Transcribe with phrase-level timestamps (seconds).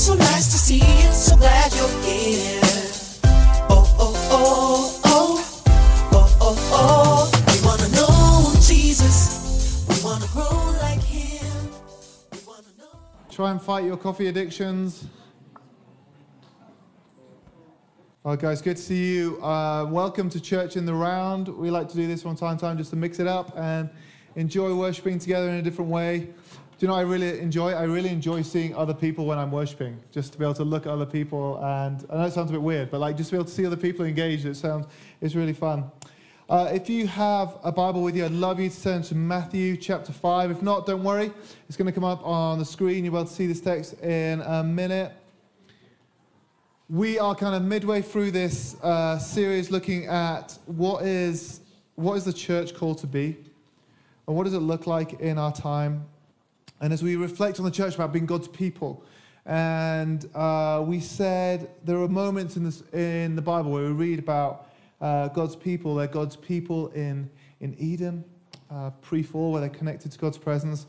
[0.00, 2.60] So nice to see you, so glad you're here.
[3.68, 5.62] Oh, oh, oh, oh,
[6.12, 7.30] oh, oh, oh.
[7.46, 11.68] We wanna know Jesus, we wanna grow like Him.
[12.32, 12.98] We wanna know.
[13.30, 15.04] Try and fight your coffee addictions.
[18.24, 19.36] Right, guys, good to see you.
[19.44, 21.46] Uh, welcome to Church in the Round.
[21.46, 23.90] We like to do this from time to time just to mix it up and
[24.34, 26.30] enjoy worshiping together in a different way.
[26.80, 27.72] You know I really enjoy?
[27.72, 30.86] I really enjoy seeing other people when I'm worshiping, just to be able to look
[30.86, 31.62] at other people.
[31.62, 33.50] And I know it sounds a bit weird, but like just to be able to
[33.50, 34.86] see other people engaged, it sounds
[35.20, 35.90] it's really fun.
[36.48, 39.76] Uh, if you have a Bible with you, I'd love you to turn to Matthew
[39.76, 40.50] chapter 5.
[40.52, 41.30] If not, don't worry.
[41.68, 43.04] It's going to come up on the screen.
[43.04, 45.12] You'll be able to see this text in a minute.
[46.88, 51.60] We are kind of midway through this uh, series looking at what is,
[51.96, 53.36] what is the church called to be?
[54.26, 56.06] And what does it look like in our time?
[56.80, 59.04] And as we reflect on the church about being God's people,
[59.44, 64.18] and uh, we said there are moments in, this, in the Bible where we read
[64.18, 64.68] about
[65.00, 65.94] uh, God's people.
[65.94, 67.28] They're God's people in,
[67.60, 68.24] in Eden,
[68.70, 70.86] uh, pre fall, where they're connected to God's presence.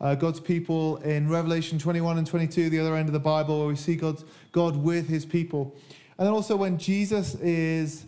[0.00, 3.68] Uh, God's people in Revelation 21 and 22, the other end of the Bible, where
[3.68, 5.74] we see God's, God with his people.
[6.18, 8.06] And then also when Jesus is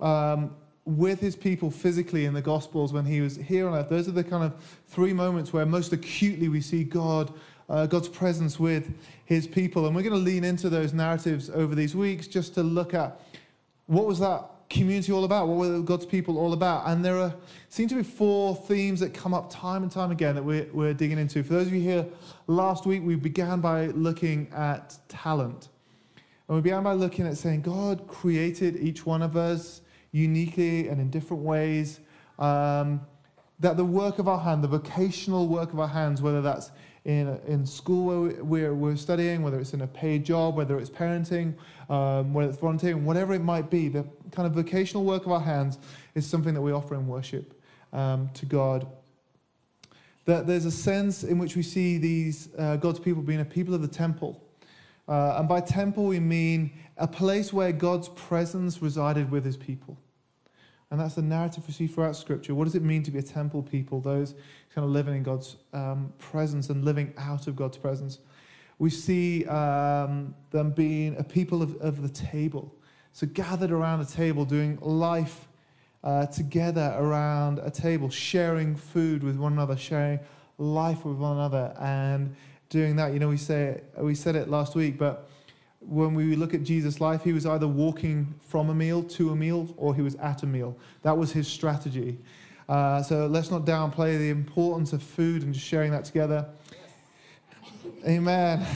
[0.00, 4.08] um, with his people physically in the Gospels, when he was here on earth, those
[4.08, 4.54] are the kind of
[4.88, 7.32] three moments where most acutely we see God,
[7.68, 8.92] uh, God's presence with
[9.24, 9.86] his people.
[9.86, 13.20] And we're going to lean into those narratives over these weeks just to look at
[13.86, 15.46] what was that community all about?
[15.46, 16.88] What were God's people all about?
[16.88, 17.34] And there are,
[17.68, 20.94] seem to be four themes that come up time and time again that we're, we're
[20.94, 21.44] digging into.
[21.44, 22.06] For those of you here,
[22.46, 25.68] last week we began by looking at talent.
[26.48, 29.81] And we began by looking at saying God created each one of us
[30.12, 32.00] uniquely and in different ways.
[32.38, 33.00] Um,
[33.60, 36.70] that the work of our hand, the vocational work of our hands, whether that's
[37.04, 40.90] in, in school where we're, we're studying, whether it's in a paid job, whether it's
[40.90, 41.54] parenting,
[41.90, 45.40] um, whether it's volunteering, whatever it might be, the kind of vocational work of our
[45.40, 45.78] hands
[46.14, 47.60] is something that we offer in worship
[47.92, 48.86] um, to God.
[50.24, 53.74] That there's a sense in which we see these uh, God's people being a people
[53.74, 54.40] of the temple.
[55.08, 56.72] Uh, and by temple, we mean
[57.02, 59.98] a place where God's presence resided with his people.
[60.88, 62.54] And that's the narrative we see throughout Scripture.
[62.54, 64.34] What does it mean to be a temple people, those
[64.72, 68.20] kind of living in God's um, presence and living out of God's presence?
[68.78, 72.72] We see um, them being a people of, of the table.
[73.12, 75.48] So, gathered around a table, doing life
[76.04, 80.20] uh, together around a table, sharing food with one another, sharing
[80.56, 82.36] life with one another, and
[82.68, 83.12] doing that.
[83.12, 85.28] You know, we, say, we said it last week, but
[85.86, 89.36] when we look at Jesus' life, he was either walking from a meal to a
[89.36, 90.76] meal or he was at a meal.
[91.02, 92.18] That was his strategy.
[92.68, 96.46] Uh, so let's not downplay the importance of food and just sharing that together.
[98.06, 98.66] Amen.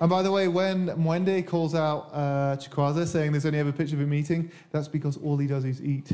[0.00, 3.72] And by the way, when Mwende calls out uh, Chikwaza saying there's only ever a
[3.72, 6.12] picture of him eating, that's because all he does is eat.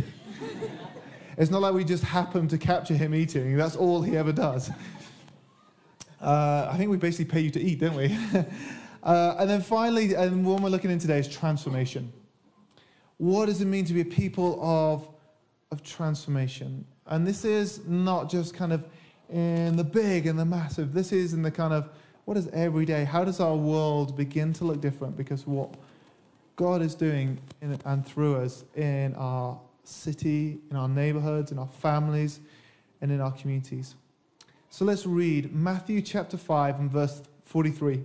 [1.36, 4.70] it's not like we just happen to capture him eating, that's all he ever does.
[6.20, 8.16] Uh, I think we basically pay you to eat, don't we?
[9.02, 12.12] Uh, and then finally, and one we're looking in today is transformation.
[13.18, 15.08] What does it mean to be a people of,
[15.70, 16.84] of transformation?
[17.06, 18.84] And this is not just kind of
[19.28, 20.92] in the big and the massive.
[20.92, 21.88] This is in the kind of
[22.24, 23.04] what is every day?
[23.04, 25.74] How does our world begin to look different because what
[26.54, 31.66] God is doing in and through us in our city, in our neighborhoods, in our
[31.66, 32.38] families,
[33.00, 33.96] and in our communities?
[34.70, 38.04] So let's read Matthew chapter 5 and verse 43.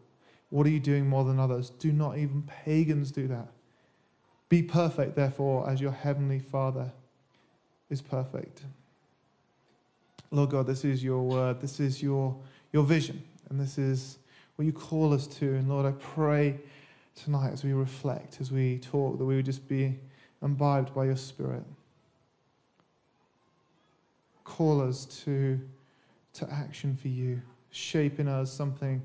[0.51, 1.71] what are you doing more than others?
[1.71, 3.47] Do not even pagans do that.
[4.49, 6.91] Be perfect, therefore, as your heavenly Father
[7.89, 8.63] is perfect.
[10.29, 11.61] Lord God, this is your word.
[11.61, 12.37] This is your,
[12.73, 13.23] your vision.
[13.49, 14.17] And this is
[14.57, 15.55] what you call us to.
[15.55, 16.59] And Lord, I pray
[17.15, 19.97] tonight as we reflect, as we talk, that we would just be
[20.41, 21.63] imbibed by your Spirit.
[24.43, 25.61] Call us to,
[26.33, 29.01] to action for you, shape in us something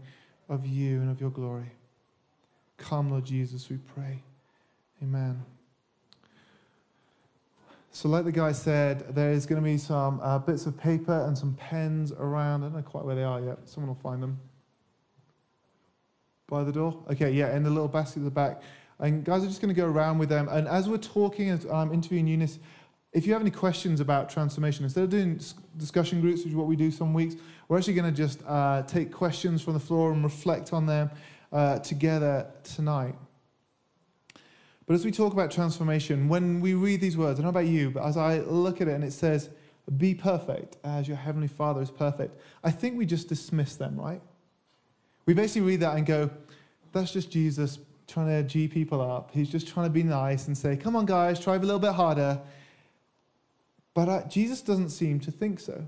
[0.49, 1.71] of you and of your glory.
[2.79, 4.23] Come, Lord Jesus, we pray.
[5.03, 5.43] Amen.
[7.91, 11.25] So, like the guy said, there is going to be some uh, bits of paper
[11.27, 12.63] and some pens around.
[12.63, 13.59] I don't know quite where they are yet.
[13.65, 14.39] Someone will find them.
[16.47, 17.03] By the door?
[17.11, 18.61] Okay, yeah, in the little basket at the back.
[18.99, 20.49] And guys are just going to go around with them.
[20.49, 22.59] And as we're talking, as I'm interviewing Eunice,
[23.13, 25.41] if you have any questions about transformation, instead of doing
[25.77, 27.37] discussion groups, which is what we do some weeks,
[27.69, 31.11] we're actually going to just uh, take questions from the floor and reflect on them
[31.53, 33.15] uh, together tonight.
[34.87, 37.69] But as we talk about transformation, when we read these words, I don't know about
[37.69, 39.51] you, but as I look at it and it says,
[39.97, 44.21] be perfect as your heavenly Father is perfect, I think we just dismiss them, right?
[45.27, 46.31] We basically read that and go,
[46.93, 49.31] that's just Jesus trying to G people up.
[49.33, 51.93] He's just trying to be nice and say, come on, guys, try a little bit
[51.93, 52.41] harder.
[53.97, 55.83] But uh, Jesus doesn't seem to think so.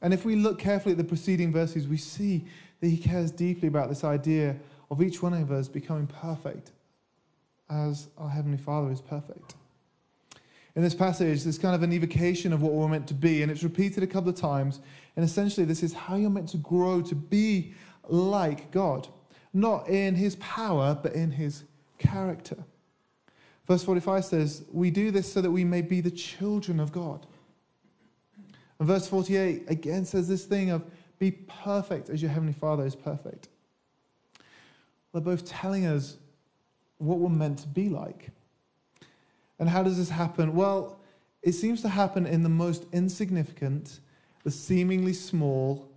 [0.00, 2.46] And if we look carefully at the preceding verses, we see
[2.80, 4.56] that he cares deeply about this idea
[4.90, 6.72] of each one of us becoming perfect
[7.68, 9.56] as our Heavenly Father is perfect.
[10.74, 13.52] In this passage, there's kind of an evocation of what we're meant to be, and
[13.52, 14.80] it's repeated a couple of times.
[15.14, 17.74] And essentially, this is how you're meant to grow to be
[18.08, 19.06] like God,
[19.52, 21.64] not in his power, but in his
[21.98, 22.56] character.
[23.66, 27.26] Verse 45 says, We do this so that we may be the children of God.
[28.84, 30.84] And verse 48 again says this thing of
[31.18, 33.48] be perfect as your heavenly Father is perfect.
[35.10, 36.18] They're both telling us
[36.98, 38.28] what we're meant to be like.
[39.58, 40.54] And how does this happen?
[40.54, 40.98] Well,
[41.42, 44.00] it seems to happen in the most insignificant,
[44.42, 45.88] the seemingly small,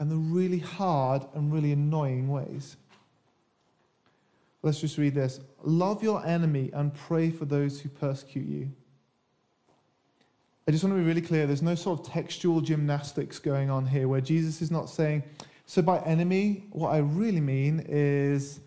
[0.00, 2.78] and the really hard and really annoying ways.
[4.62, 5.38] Let's just read this.
[5.62, 8.72] Love your enemy and pray for those who persecute you.
[10.66, 13.84] I just want to be really clear there's no sort of textual gymnastics going on
[13.84, 15.24] here where Jesus is not saying,
[15.66, 18.60] so by enemy, what I really mean is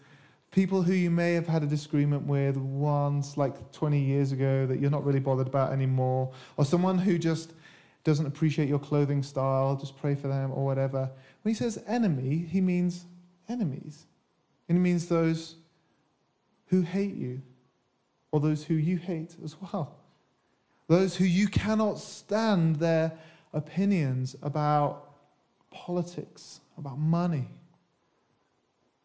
[0.52, 4.80] people who you may have had a disagreement with once, like 20 years ago, that
[4.80, 7.54] you're not really bothered about anymore, or someone who just
[8.04, 11.10] doesn't appreciate your clothing style, just pray for them or whatever.
[11.44, 13.06] When he says enemy, he means
[13.48, 14.06] enemies.
[14.68, 15.56] And he means those
[16.68, 17.42] who hate you,
[18.32, 19.96] or those who you hate as well.
[20.88, 23.14] Those who you cannot stand their
[23.54, 25.16] opinions about
[25.72, 27.48] politics, about money,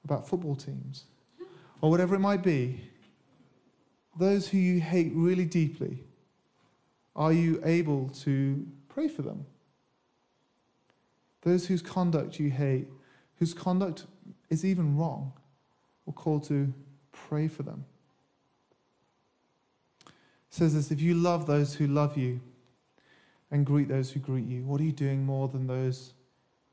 [0.05, 1.05] about football teams,
[1.81, 2.81] or whatever it might be.
[4.19, 6.05] Those who you hate really deeply,
[7.17, 9.47] are you able to pray for them?
[11.43, 12.88] Those whose conduct you hate,
[13.38, 14.05] whose conduct
[14.50, 15.33] is even wrong,
[16.05, 16.73] we're called to
[17.12, 17.85] pray for them.
[20.50, 22.41] Says this if you love those who love you
[23.50, 26.12] and greet those who greet you, what are you doing more than those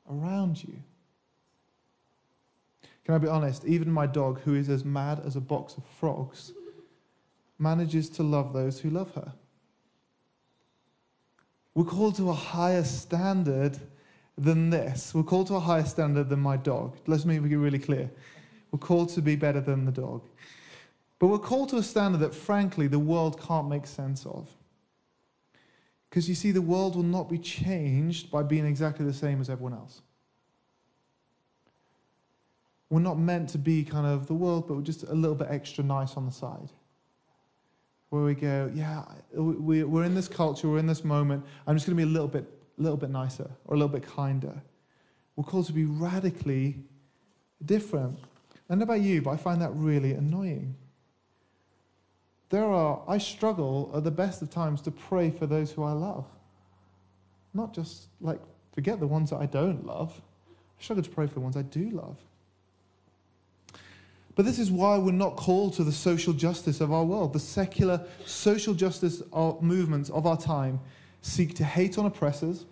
[0.09, 0.75] around you?
[3.05, 3.63] Can I be honest?
[3.65, 6.51] Even my dog, who is as mad as a box of frogs,
[7.57, 9.31] manages to love those who love her.
[11.73, 13.79] We're called to a higher standard
[14.37, 15.13] than this.
[15.13, 16.97] We're called to a higher standard than my dog.
[17.07, 18.09] Let's make it really clear.
[18.71, 20.23] We're called to be better than the dog.
[21.19, 24.47] But we're called to a standard that, frankly, the world can't make sense of.
[26.09, 29.49] Because you see, the world will not be changed by being exactly the same as
[29.49, 30.01] everyone else.
[32.89, 35.47] We're not meant to be kind of the world, but we're just a little bit
[35.49, 36.69] extra nice on the side.
[38.09, 39.03] Where we go, yeah,
[39.33, 41.43] we- we're in this culture, we're in this moment.
[41.65, 42.45] I'm just going to be a little bit,
[42.77, 44.61] little bit nicer or a little bit kinder.
[45.35, 46.77] We're called to be radically
[47.65, 48.17] different.
[48.53, 50.75] I don't know about you, but I find that really annoying.
[52.49, 55.91] There are, I struggle at the best of times to pray for those who I
[55.91, 56.25] love.
[57.53, 58.39] Not just like,
[58.73, 60.21] forget the ones that I don't love.
[60.79, 62.17] I struggle to pray for the ones I do love.
[64.35, 67.33] But this is why we're not called to the social justice of our world.
[67.33, 69.23] The secular social justice
[69.61, 70.79] movements of our time
[71.23, 72.65] seek to hate on oppressors,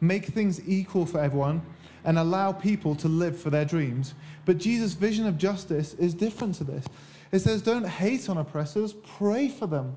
[0.00, 1.62] make things equal for everyone,
[2.04, 4.12] and allow people to live for their dreams.
[4.44, 6.84] But Jesus' vision of justice is different to this.
[7.34, 9.96] It says, don't hate on oppressors, pray for them.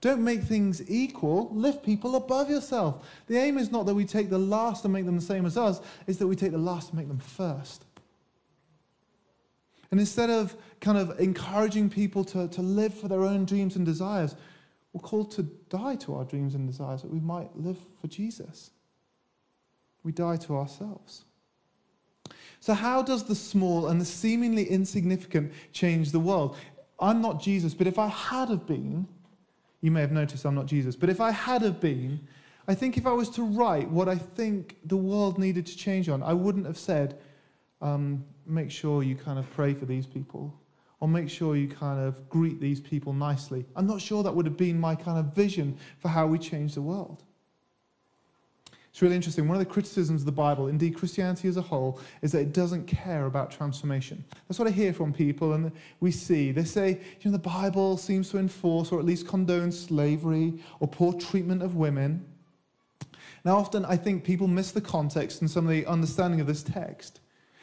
[0.00, 3.04] Don't make things equal, lift people above yourself.
[3.26, 5.56] The aim is not that we take the last and make them the same as
[5.56, 7.84] us, it's that we take the last and make them first.
[9.90, 13.84] And instead of kind of encouraging people to, to live for their own dreams and
[13.84, 14.36] desires,
[14.92, 18.70] we're called to die to our dreams and desires that we might live for Jesus.
[20.04, 21.24] We die to ourselves.
[22.62, 26.56] So, how does the small and the seemingly insignificant change the world?
[27.00, 29.08] I'm not Jesus, but if I had have been,
[29.80, 32.20] you may have noticed I'm not Jesus, but if I had have been,
[32.68, 36.08] I think if I was to write what I think the world needed to change
[36.08, 37.18] on, I wouldn't have said,
[37.80, 40.54] um, make sure you kind of pray for these people,
[41.00, 43.66] or make sure you kind of greet these people nicely.
[43.74, 46.74] I'm not sure that would have been my kind of vision for how we change
[46.74, 47.24] the world.
[48.92, 49.48] It's really interesting.
[49.48, 52.52] One of the criticisms of the Bible, indeed Christianity as a whole, is that it
[52.52, 54.22] doesn't care about transformation.
[54.46, 56.52] That's what I hear from people, and we see.
[56.52, 60.88] They say, you know, the Bible seems to enforce or at least condone slavery or
[60.88, 62.22] poor treatment of women.
[63.46, 66.62] Now, often I think people miss the context and some of the understanding of this
[66.62, 67.20] text.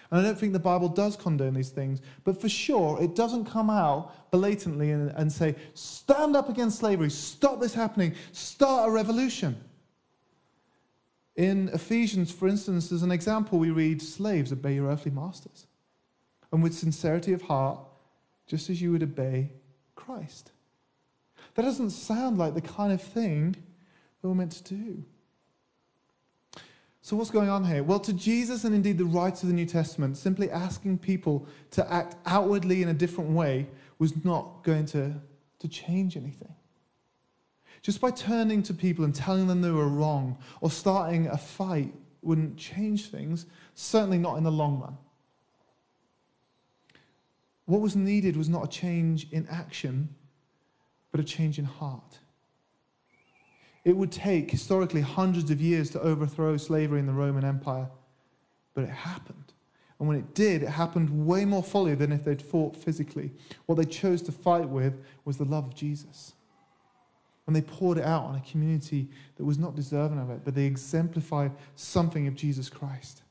[0.09, 3.45] And I don't think the Bible does condone these things, but for sure, it doesn't
[3.45, 8.91] come out blatantly and, and say, stand up against slavery, stop this happening, start a
[8.91, 9.55] revolution.
[11.39, 15.67] In Ephesians, for instance, as an example, we read, Slaves, obey your earthly masters.
[16.51, 17.79] And with sincerity of heart,
[18.45, 19.53] just as you would obey
[19.95, 20.51] Christ.
[21.55, 23.55] That doesn't sound like the kind of thing
[24.21, 25.05] that we're meant to do.
[27.01, 27.83] So, what's going on here?
[27.83, 31.89] Well, to Jesus and indeed the writers of the New Testament, simply asking people to
[31.89, 35.13] act outwardly in a different way was not going to,
[35.59, 36.53] to change anything.
[37.81, 41.93] Just by turning to people and telling them they were wrong or starting a fight
[42.21, 43.45] wouldn't change things,
[43.75, 44.97] certainly not in the long run.
[47.65, 50.09] What was needed was not a change in action,
[51.11, 52.19] but a change in heart.
[53.85, 57.87] It would take historically hundreds of years to overthrow slavery in the Roman Empire,
[58.73, 59.53] but it happened.
[59.99, 63.31] And when it did, it happened way more fully than if they'd fought physically.
[63.65, 66.33] What they chose to fight with was the love of Jesus.
[67.49, 70.53] And they poured it out on a community that was not deserving of it, but
[70.53, 73.23] they exemplified something of Jesus Christ.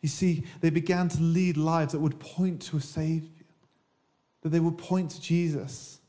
[0.00, 3.28] You see, they began to lead lives that would point to a Savior,
[4.40, 6.00] that they would point to Jesus,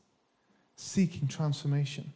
[0.74, 2.14] seeking transformation.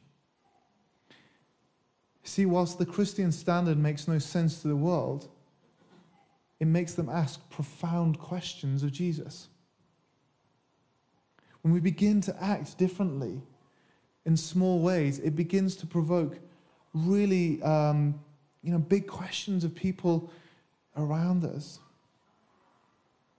[2.23, 5.29] See, whilst the Christian standard makes no sense to the world,
[6.59, 9.49] it makes them ask profound questions of Jesus.
[11.61, 13.43] When we begin to act differently,
[14.29, 16.39] in small ways, it begins to provoke
[16.93, 18.15] really um,
[18.63, 20.31] you know, big questions of people
[20.99, 21.79] around us.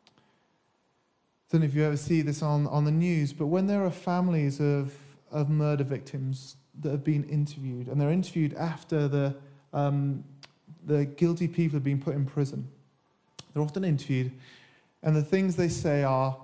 [0.07, 3.85] I don't know if you ever see this on, on the news, but when there
[3.85, 4.95] are families of,
[5.29, 9.35] of murder victims that have been interviewed, and they're interviewed after the,
[9.73, 10.23] um,
[10.87, 12.67] the guilty people have been put in prison,
[13.53, 14.31] they're often interviewed,
[15.03, 16.35] and the things they say are,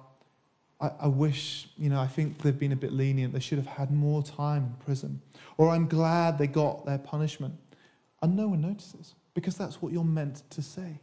[0.86, 3.34] I, I, wish, you know, I think they've been a bit lenient.
[3.34, 5.22] They should have had more time in prison.
[5.58, 7.56] Or I'm glad they got their punishment.
[8.22, 11.00] And no one notices because that's what you're meant to say.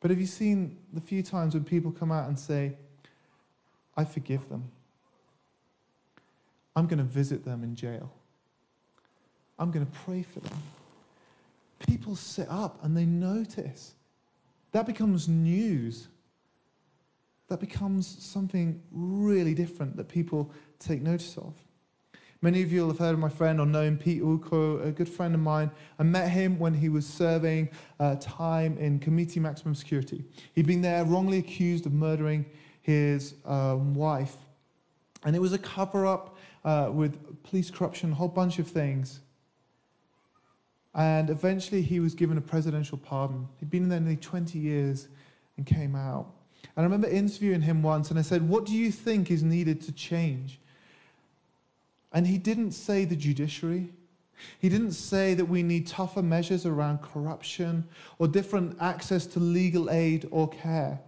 [0.00, 2.74] But have you seen the few times when people come out and say,
[3.96, 4.70] I forgive them?
[6.74, 8.10] I'm going to visit them in jail.
[9.58, 10.58] I'm going to pray for them.
[11.86, 13.92] People sit up and they notice.
[14.72, 16.08] That becomes news
[17.52, 21.52] that becomes something really different that people take notice of.
[22.40, 25.06] Many of you will have heard of my friend or known Pete Ouko, a good
[25.06, 25.70] friend of mine.
[25.98, 27.68] I met him when he was serving
[28.00, 30.24] uh, time in Kamiti Maximum Security.
[30.54, 32.46] He'd been there wrongly accused of murdering
[32.80, 34.34] his um, wife.
[35.22, 39.20] And it was a cover up uh, with police corruption, a whole bunch of things.
[40.94, 43.46] And eventually he was given a presidential pardon.
[43.58, 45.08] He'd been there nearly 20 years
[45.58, 46.32] and came out.
[46.64, 49.80] And I remember interviewing him once and I said, What do you think is needed
[49.82, 50.58] to change?
[52.12, 53.92] And he didn't say the judiciary.
[54.58, 57.84] He didn't say that we need tougher measures around corruption
[58.18, 61.00] or different access to legal aid or care.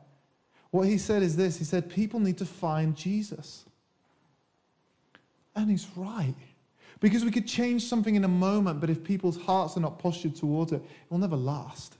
[0.70, 3.64] What he said is this He said, People need to find Jesus.
[5.56, 6.34] And he's right.
[7.00, 10.34] Because we could change something in a moment, but if people's hearts are not postured
[10.34, 11.96] towards it, it will never last.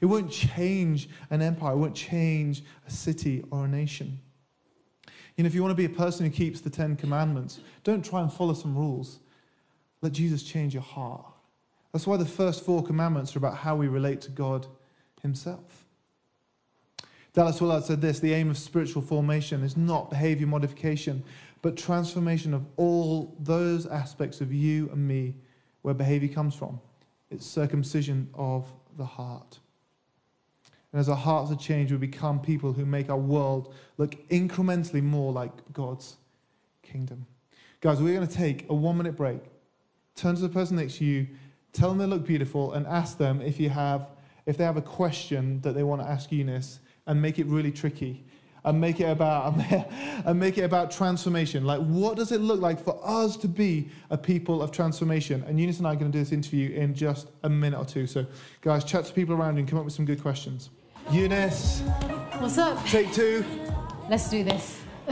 [0.00, 4.18] It won't change an empire, it won't change a city or a nation.
[5.36, 8.04] You know, if you want to be a person who keeps the Ten Commandments, don't
[8.04, 9.18] try and follow some rules.
[10.00, 11.26] Let Jesus change your heart.
[11.92, 14.66] That's why the first four commandments are about how we relate to God
[15.22, 15.84] Himself.
[17.32, 21.22] Dallas Willard said this the aim of spiritual formation is not behavior modification,
[21.60, 25.34] but transformation of all those aspects of you and me
[25.82, 26.80] where behavior comes from.
[27.30, 29.58] It's circumcision of the heart.
[30.92, 35.02] And as our hearts are changed, we become people who make our world look incrementally
[35.02, 36.16] more like God's
[36.82, 37.26] kingdom.
[37.80, 39.40] Guys, we're going to take a one minute break.
[40.14, 41.26] Turn to the person next to you,
[41.72, 44.08] tell them they look beautiful, and ask them if, you have,
[44.46, 47.70] if they have a question that they want to ask Eunice, and make it really
[47.70, 48.24] tricky.
[48.66, 49.58] And make it about
[50.26, 51.64] and make it about transformation.
[51.64, 55.44] Like, what does it look like for us to be a people of transformation?
[55.46, 57.84] And Eunice and I are going to do this interview in just a minute or
[57.84, 58.08] two.
[58.08, 58.26] So,
[58.62, 60.70] guys, chat to people around you and come up with some good questions.
[61.12, 61.80] Eunice.
[62.38, 62.84] What's up?
[62.86, 63.44] Take two.
[64.10, 64.80] Let's do this.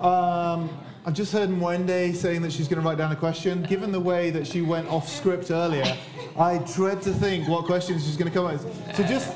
[0.00, 0.68] um,
[1.06, 3.62] I've just heard Mwende saying that she's going to write down a question.
[3.62, 5.96] Given the way that she went off script earlier,
[6.36, 8.96] I dread to think what questions she's going to come up with.
[8.96, 9.34] So just,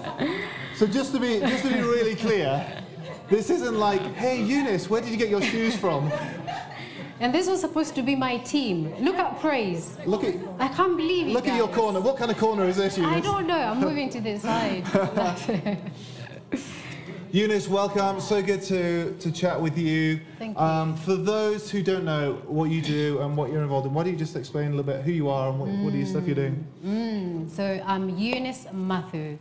[0.76, 2.84] so just to be, just to be really clear,
[3.28, 6.10] this isn't like, hey Eunice, where did you get your shoes from?
[7.20, 8.94] And this was supposed to be my team.
[9.00, 9.96] Look at praise.
[10.06, 11.32] Look at, I can't believe it.
[11.32, 12.00] look at your corner.
[12.00, 13.58] What kind of corner is this, I don't know.
[13.58, 14.84] I'm moving to this side.
[17.32, 18.20] Eunice, welcome.
[18.20, 20.20] So good to, to chat with you.
[20.38, 20.62] Thank you.
[20.62, 24.04] Um, for those who don't know what you do and what you're involved in, why
[24.04, 26.06] don't you just explain a little bit who you are and what, what are you
[26.06, 26.66] stuff you're doing?
[26.86, 29.38] Mm, so I'm Eunice Matthew,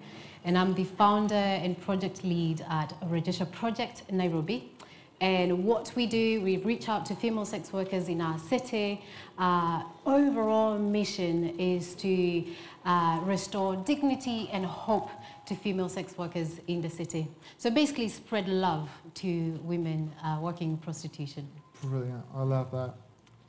[0.47, 4.71] and I'm the founder and project lead at Rejesha Project in Nairobi.
[5.19, 9.03] And what we do, we reach out to female sex workers in our city.
[9.37, 12.45] Our overall mission is to
[12.85, 15.09] uh, restore dignity and hope
[15.47, 17.27] to female sex workers in the city.
[17.57, 21.45] So basically, spread love to women uh, working in prostitution.
[21.83, 22.23] Brilliant.
[22.33, 22.93] I love that.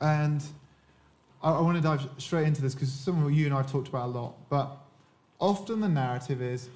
[0.01, 0.43] And
[1.41, 3.71] I, I want to dive straight into this because some of you and I have
[3.71, 4.49] talked about a lot.
[4.49, 4.75] But
[5.39, 6.67] often the narrative is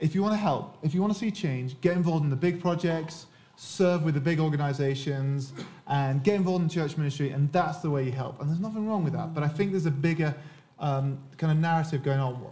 [0.00, 2.36] if you want to help, if you want to see change, get involved in the
[2.36, 5.52] big projects, serve with the big organizations,
[5.86, 8.40] and get involved in church ministry, and that's the way you help.
[8.40, 9.34] And there's nothing wrong with that.
[9.34, 10.34] But I think there's a bigger
[10.78, 12.44] um, kind of narrative going on.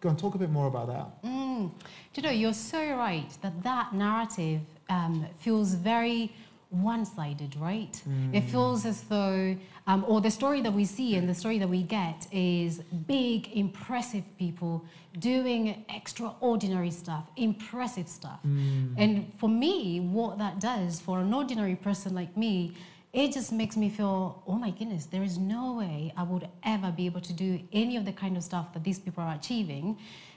[0.00, 1.28] Go on, talk a bit more about that.
[1.28, 1.70] Mm.
[2.12, 6.32] Do you know, you're so right that that narrative um, feels very
[6.70, 8.00] one sided, right?
[8.32, 9.56] It feels as though,
[9.86, 13.48] um, or the story that we see and the story that we get is big,
[13.52, 14.84] impressive people
[15.18, 18.40] doing extraordinary stuff, impressive stuff.
[18.44, 22.74] And for me, what that does for an ordinary person like me,
[23.14, 26.90] it just makes me feel, oh my goodness, there is no way I would ever
[26.92, 29.96] be able to do any of the kind of stuff that these people are achieving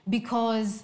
[0.10, 0.84] because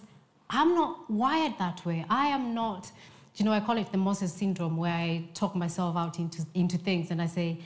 [0.50, 2.06] I'm not wired that way.
[2.10, 2.92] I am not,
[3.38, 6.78] you know, I call it the Moses syndrome where I talk myself out into, into
[6.78, 7.60] things and I say,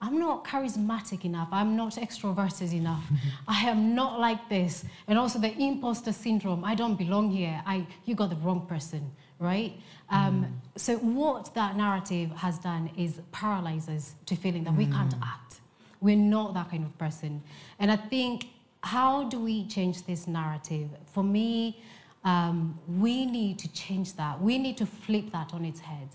[0.00, 1.48] I'm not charismatic enough.
[1.50, 3.04] I'm not extroverted enough.
[3.48, 4.84] I am not like this.
[5.08, 6.64] And also the imposter syndrome.
[6.64, 7.60] I don't belong here.
[7.66, 9.72] I, you got the wrong person, right?
[10.10, 15.60] Um, So what that narrative has done is paralyzes to feeling that we can't act.
[16.00, 17.42] We're not that kind of person.
[17.78, 18.48] And I think,
[18.82, 20.90] how do we change this narrative?
[21.12, 21.82] For me,
[22.26, 24.42] um, we need to change that.
[24.42, 26.08] We need to flip that on its head.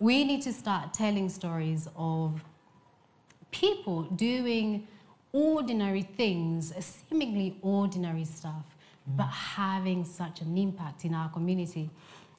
[0.00, 2.42] We need to start telling stories of
[3.52, 4.88] people doing
[5.32, 6.72] ordinary things,
[7.08, 11.90] seemingly ordinary stuff, but having such an impact in our community.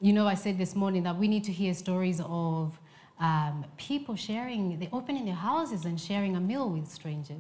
[0.02, 2.78] You know, I said this morning that we need to hear stories of
[3.20, 7.38] um, people sharing, they opening their houses and sharing a meal with strangers.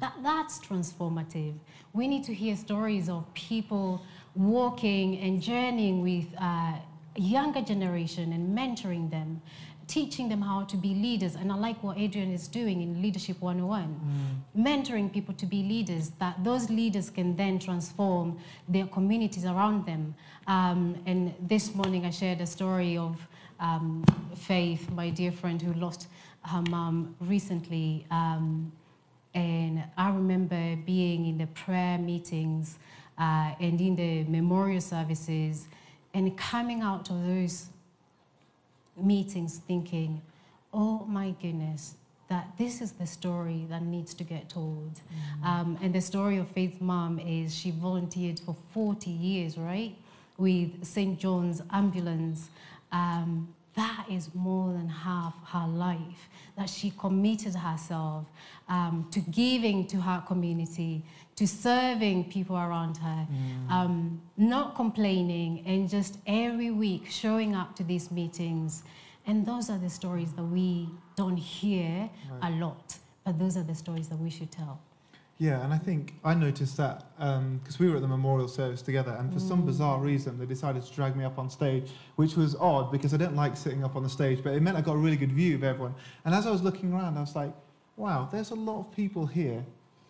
[0.00, 1.54] That, that's transformative.
[1.92, 4.00] We need to hear stories of people
[4.38, 6.74] walking and journeying with uh,
[7.16, 9.42] younger generation and mentoring them,
[9.88, 11.34] teaching them how to be leaders.
[11.34, 16.10] And I like what Adrian is doing in Leadership 101, mentoring people to be leaders,
[16.20, 20.14] that those leaders can then transform their communities around them.
[20.46, 23.16] Um, and this morning I shared a story of
[23.58, 24.04] um,
[24.36, 26.06] Faith, my dear friend who lost
[26.42, 28.06] her mom recently.
[28.12, 28.70] Um,
[29.34, 32.78] and I remember being in the prayer meetings
[33.18, 35.66] uh, and in the memorial services
[36.14, 37.66] and coming out of those
[38.96, 40.20] meetings thinking,
[40.72, 41.94] oh my goodness,
[42.28, 45.00] that this is the story that needs to get told.
[45.44, 49.96] Um, and the story of Faith's mom is she volunteered for 40 years, right,
[50.36, 51.18] with St.
[51.18, 52.50] John's Ambulance.
[52.92, 58.24] Um, that is more than half her life that she committed herself
[58.68, 61.04] um, to giving to her community,
[61.36, 63.26] to serving people around her,
[63.70, 68.82] um, not complaining, and just every week showing up to these meetings.
[69.26, 72.10] And those are the stories that we don't hear
[72.42, 74.80] a lot, but those are the stories that we should tell.
[75.38, 78.82] Yeah, and I think I noticed that um, because we were at the memorial service
[78.82, 79.66] together, and for some mm.
[79.66, 83.18] bizarre reason, they decided to drag me up on stage, which was odd because I
[83.18, 85.30] don't like sitting up on the stage, but it meant I got a really good
[85.30, 85.94] view of everyone.
[86.24, 87.52] And as I was looking around, I was like,
[87.96, 89.64] wow, there's a lot of people here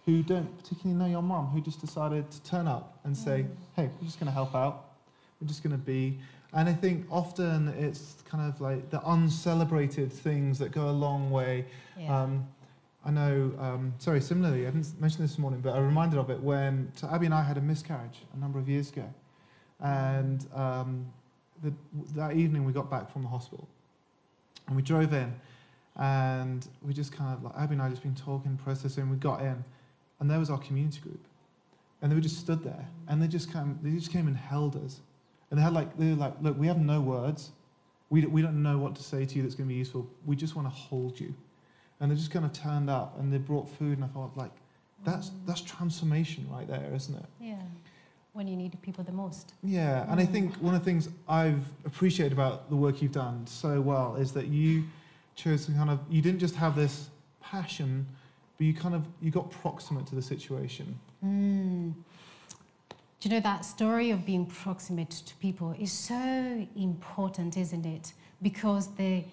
[0.06, 3.48] who don't particularly know your mum, who just decided to turn up and say, mm.
[3.76, 4.92] hey, we're just going to help out,
[5.42, 6.18] we're just going to be.
[6.54, 11.30] And I think often it's kind of like the uncelebrated things that go a long
[11.30, 11.66] way.
[11.98, 12.22] Yeah.
[12.22, 12.48] Um,
[13.04, 16.40] I know, um, sorry, similarly, I didn't mention this morning, but I'm reminded of it
[16.40, 19.08] when so Abby and I had a miscarriage a number of years ago.
[19.80, 21.06] And um,
[21.62, 21.72] the,
[22.16, 23.68] that evening we got back from the hospital
[24.66, 25.32] and we drove in
[25.96, 29.40] and we just kind of, like, Abby and I just been talking, processing, we got
[29.40, 29.64] in
[30.20, 31.24] and there was our community group.
[32.02, 34.76] And they were just stood there and they just came, they just came and held
[34.84, 35.00] us.
[35.50, 37.52] And they had like, they were like, look, we have no words.
[38.10, 40.08] We, we don't know what to say to you that's going to be useful.
[40.26, 41.34] We just want to hold you.
[42.00, 44.52] And they just kind of turned up and they brought food, and I thought, like,
[45.04, 47.26] that's that's transformation right there, isn't it?
[47.40, 47.56] Yeah.
[48.32, 49.54] When you need people the most.
[49.62, 53.46] Yeah, and I think one of the things I've appreciated about the work you've done
[53.46, 54.84] so well is that you
[55.34, 57.08] chose to kind of you didn't just have this
[57.40, 58.06] passion,
[58.56, 60.98] but you kind of you got proximate to the situation.
[61.24, 61.94] Mm.
[63.20, 68.12] Do you know that story of being proximate to people is so important, isn't it?
[68.40, 69.24] Because the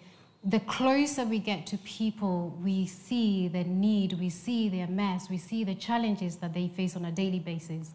[0.46, 5.38] the closer we get to people, we see their need, we see their mess, we
[5.38, 7.92] see the challenges that they face on a daily basis.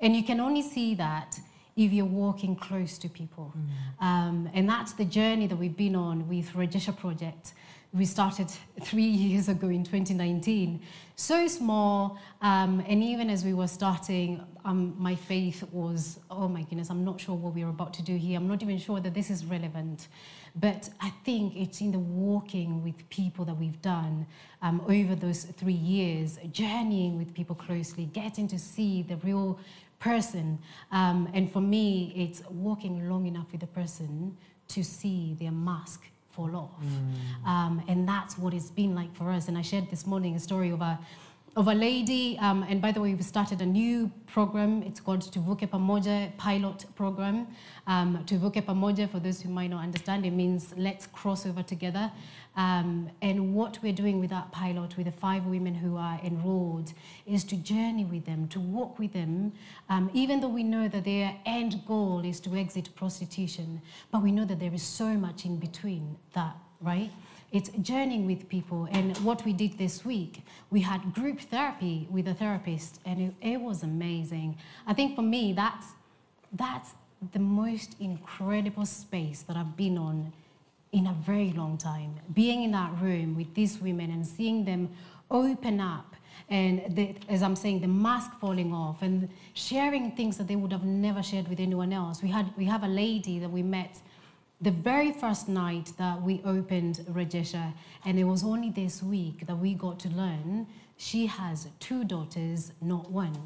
[0.00, 1.38] And you can only see that
[1.76, 3.52] if you're walking close to people.
[4.00, 7.52] Um, and that's the journey that we've been on with Rejesha Project.
[7.96, 10.80] We started three years ago in 2019.
[11.14, 16.62] So small, um, and even as we were starting, um, my faith was, oh my
[16.62, 18.36] goodness, I'm not sure what we're about to do here.
[18.36, 20.08] I'm not even sure that this is relevant.
[20.56, 24.26] But I think it's in the walking with people that we've done
[24.60, 29.58] um, over those three years, journeying with people closely, getting to see the real
[30.00, 30.58] person.
[30.92, 34.36] Um, and for me, it's walking long enough with the person
[34.68, 36.02] to see their mask
[36.36, 36.84] fall off.
[37.46, 39.48] Um, and that's what it's been like for us.
[39.48, 40.98] And I shared this morning a story of a
[41.56, 44.82] of a lady, um, and by the way, we've started a new program.
[44.82, 47.46] It's called Tuvuke Pamoja Pilot Program.
[47.86, 52.12] Um, Tuvuke Pamoja, for those who might not understand, it means let's cross over together.
[52.56, 56.92] Um, and what we're doing with that pilot, with the five women who are enrolled,
[57.26, 59.54] is to journey with them, to walk with them,
[59.88, 64.30] um, even though we know that their end goal is to exit prostitution, but we
[64.30, 67.10] know that there is so much in between that, right?
[67.56, 68.86] It's journeying with people.
[68.90, 73.34] And what we did this week, we had group therapy with a therapist, and it,
[73.40, 74.58] it was amazing.
[74.86, 75.86] I think for me, that's,
[76.52, 76.90] that's
[77.32, 80.34] the most incredible space that I've been on
[80.92, 82.16] in a very long time.
[82.34, 84.90] Being in that room with these women and seeing them
[85.30, 86.14] open up,
[86.50, 90.72] and the, as I'm saying, the mask falling off, and sharing things that they would
[90.72, 92.22] have never shared with anyone else.
[92.22, 93.98] We had we have a lady that we met
[94.60, 99.56] the very first night that we opened Rejesha, and it was only this week that
[99.56, 100.66] we got to learn
[100.96, 103.36] she has two daughters, not one,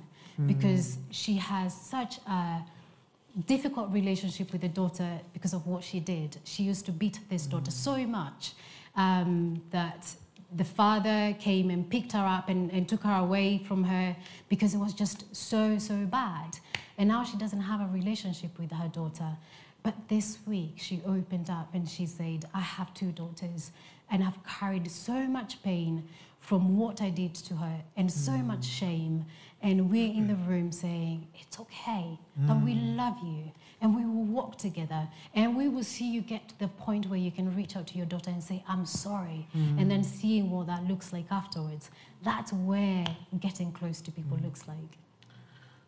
[0.46, 2.62] because she has such a
[3.46, 6.38] difficult relationship with the daughter because of what she did.
[6.44, 8.54] She used to beat this daughter so much
[8.96, 10.14] um, that
[10.56, 14.16] the father came and picked her up and, and took her away from her
[14.48, 16.58] because it was just so, so bad.
[16.96, 19.36] And now she doesn't have a relationship with her daughter.
[19.82, 23.70] But this week she opened up and she said, I have two daughters
[24.10, 26.08] and I've carried so much pain
[26.40, 28.46] from what I did to her and so mm.
[28.46, 29.24] much shame.
[29.62, 32.96] And we're in the room saying, It's okay, that we mm.
[32.96, 36.68] love you and we will walk together and we will see you get to the
[36.68, 39.46] point where you can reach out to your daughter and say, I'm sorry.
[39.54, 40.04] And then mm.
[40.04, 41.90] seeing what that looks like afterwards.
[42.22, 43.04] That's where
[43.38, 44.98] getting close to people looks like.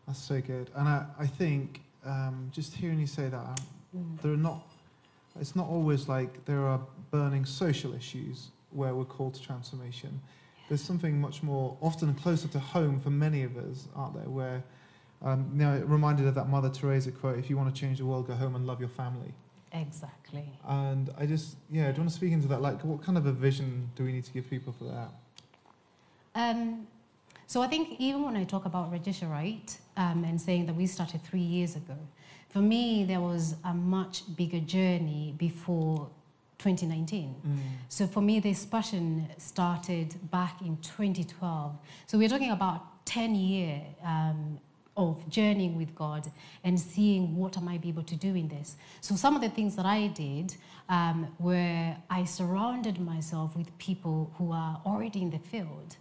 [0.06, 0.70] That's so good.
[0.74, 3.60] And I, I think um, just hearing you say that,
[4.22, 4.66] there are not,
[5.40, 10.20] it's not always like there are burning social issues where we're called to transformation.
[10.68, 14.28] There's something much more, often closer to home for many of us, aren't there?
[14.28, 14.62] Where,
[15.20, 18.06] um, you know, reminded of that Mother Teresa quote: "If you want to change the
[18.06, 19.34] world, go home and love your family."
[19.72, 20.44] Exactly.
[20.66, 22.60] And I just, yeah, do you want to speak into that?
[22.60, 25.10] Like, what kind of a vision do we need to give people for that?
[26.34, 26.86] Um,
[27.52, 30.86] so I think even when I talk about Rejesha Right um, and saying that we
[30.86, 31.98] started three years ago,
[32.48, 36.08] for me there was a much bigger journey before
[36.56, 37.34] 2019.
[37.90, 41.76] So for me, this passion started back in 2012.
[42.06, 44.58] So we're talking about 10 year um,
[44.96, 46.32] of journeying with God
[46.64, 48.76] and seeing what I might be able to do in this.
[49.02, 50.54] So some of the things that I did
[50.88, 55.96] um, were I surrounded myself with people who are already in the field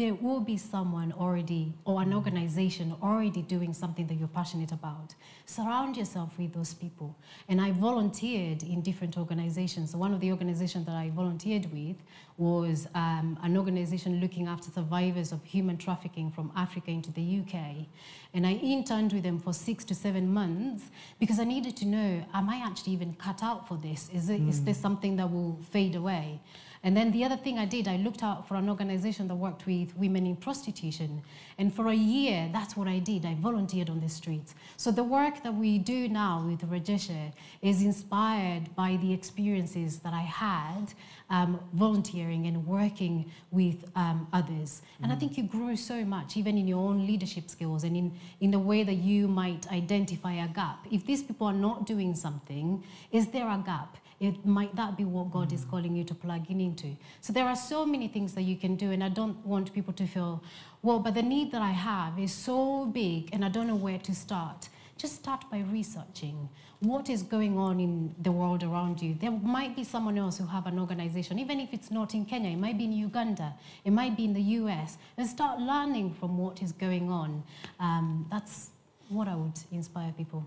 [0.00, 5.14] there will be someone already or an organization already doing something that you're passionate about.
[5.44, 7.14] Surround yourself with those people.
[7.50, 9.90] And I volunteered in different organizations.
[9.90, 11.96] So one of the organizations that I volunteered with
[12.38, 17.86] was um, an organization looking after survivors of human trafficking from Africa into the UK.
[18.32, 20.84] And I interned with them for six to seven months
[21.18, 24.08] because I needed to know, am I actually even cut out for this?
[24.14, 26.40] Is, it, is this something that will fade away?
[26.82, 29.66] And then the other thing I did, I looked out for an organization that worked
[29.66, 31.22] with women in prostitution.
[31.58, 33.26] And for a year, that's what I did.
[33.26, 34.54] I volunteered on the streets.
[34.78, 40.14] So the work that we do now with Rejesha is inspired by the experiences that
[40.14, 40.94] I had
[41.28, 44.80] um, volunteering and working with um, others.
[45.02, 48.12] And I think you grow so much, even in your own leadership skills and in,
[48.40, 50.86] in the way that you might identify a gap.
[50.90, 53.98] If these people are not doing something, is there a gap?
[54.20, 56.94] It might that be what God is calling you to plug in into.
[57.22, 59.94] So there are so many things that you can do, and I don't want people
[59.94, 60.42] to feel,
[60.82, 63.98] well, but the need that I have is so big, and I don't know where
[63.98, 64.68] to start.
[64.98, 69.14] Just start by researching what is going on in the world around you.
[69.14, 72.50] There might be someone else who have an organization, even if it's not in Kenya,
[72.50, 73.54] it might be in Uganda,
[73.84, 77.42] it might be in the US, and start learning from what is going on.
[77.78, 78.70] Um, that's
[79.08, 80.44] what I would inspire people.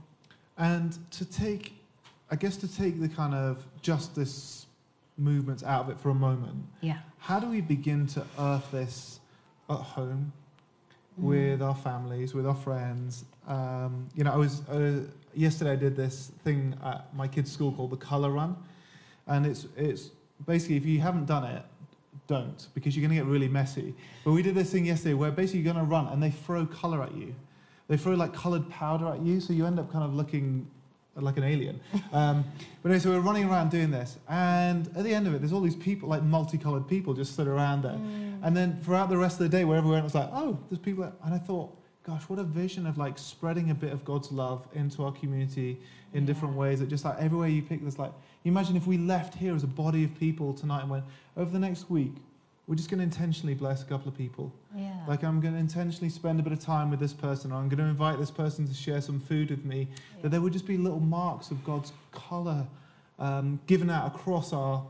[0.58, 1.74] And to take,
[2.34, 4.66] I guess, to take the kind of justice
[5.20, 6.98] movements out of it for a moment, Yeah.
[7.20, 9.20] how do we begin to earth this
[9.70, 10.34] at home
[11.16, 13.26] with our families, with our friends?
[13.48, 15.02] Um, you know, I was uh,
[15.36, 15.74] yesterday.
[15.74, 18.56] I did this thing at my kids' school called the Color Run,
[19.28, 20.10] and it's it's
[20.48, 21.64] basically if you haven't done it,
[22.26, 23.94] don't because you're going to get really messy.
[24.26, 26.66] But we did this thing yesterday where basically you're going to run and they throw
[26.66, 27.36] color at you.
[27.90, 30.66] They throw like colored powder at you, so you end up kind of looking
[31.16, 31.80] like an alien.
[32.12, 32.44] Um,
[32.82, 35.54] but anyway, so we're running around doing this, and at the end of it, there's
[35.54, 38.00] all these people, like multicolored people, just stood around there.
[38.44, 40.58] And then throughout the rest of the day, wherever we went, it was like, oh,
[40.70, 41.04] there's people.
[41.24, 44.68] And I thought, gosh, what a vision of like spreading a bit of God's love
[44.74, 45.80] into our community
[46.14, 46.80] in different ways.
[46.80, 48.12] That just like everywhere you pick, there's like,
[48.44, 51.06] you imagine if we left here as a body of people tonight and went,
[51.38, 52.16] over the next week,
[52.68, 54.54] we're just going to intentionally bless a couple of people.
[54.76, 54.94] Yeah.
[55.08, 57.68] Like I'm going to intentionally spend a bit of time with this person, or I'm
[57.68, 59.88] going to invite this person to share some food with me.
[60.22, 62.66] That there would just be little marks of God's color
[63.20, 64.86] um, given out across our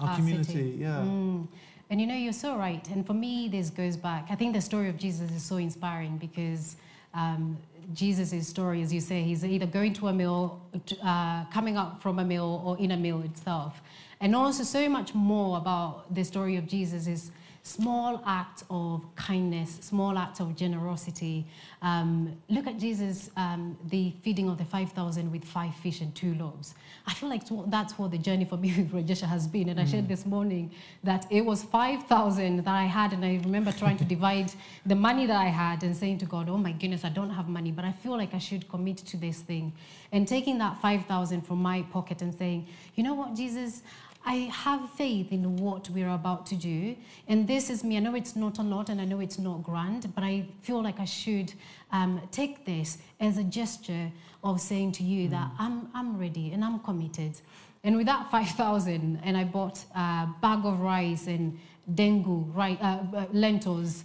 [0.00, 0.52] our, Our community.
[0.52, 0.76] city.
[0.78, 0.96] Yeah.
[1.04, 1.46] Mm.
[1.90, 2.86] And you know, you're so right.
[2.88, 4.28] And for me, this goes back.
[4.30, 6.76] I think the story of Jesus is so inspiring because
[7.12, 7.58] um,
[7.92, 10.62] Jesus' story, as you say, he's either going to a meal,
[11.02, 13.82] uh, coming up from a meal, or in a meal itself.
[14.20, 17.30] And also, so much more about the story of Jesus is
[17.64, 21.46] small acts of kindness, small acts of generosity.
[21.80, 26.34] Um, look at Jesus, um, the feeding of the 5,000 with five fish and two
[26.34, 26.74] loaves.
[27.06, 29.70] I feel like that's what the journey for me with Rejesha has been.
[29.70, 30.72] And I shared this morning
[31.04, 34.52] that it was 5,000 that I had, and I remember trying to divide
[34.86, 37.48] the money that I had and saying to God, Oh my goodness, I don't have
[37.48, 39.72] money, but I feel like I should commit to this thing.
[40.12, 43.82] And taking that 5,000 from my pocket and saying, You know what, Jesus?
[44.26, 46.96] I have faith in what we're about to do.
[47.28, 47.96] And this is me.
[47.96, 50.82] I know it's not a lot and I know it's not grand, but I feel
[50.82, 51.52] like I should
[51.92, 54.10] um, take this as a gesture
[54.42, 57.32] of saying to you that I'm, I'm ready and I'm committed.
[57.82, 61.58] And with that 5,000, and I bought a bag of rice and
[61.92, 64.04] dengu, right, uh, uh, lentils,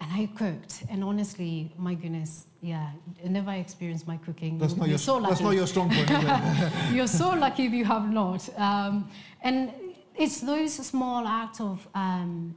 [0.00, 0.84] and I cooked.
[0.90, 2.90] And honestly, my goodness, yeah,
[3.24, 4.58] never experienced my cooking.
[4.58, 5.44] That's not you're your so that's lucky.
[5.44, 6.10] not your strong point.
[6.92, 8.48] You're so lucky if you have not.
[8.58, 9.08] Um,
[9.42, 9.72] and
[10.16, 12.56] it's those small acts of um,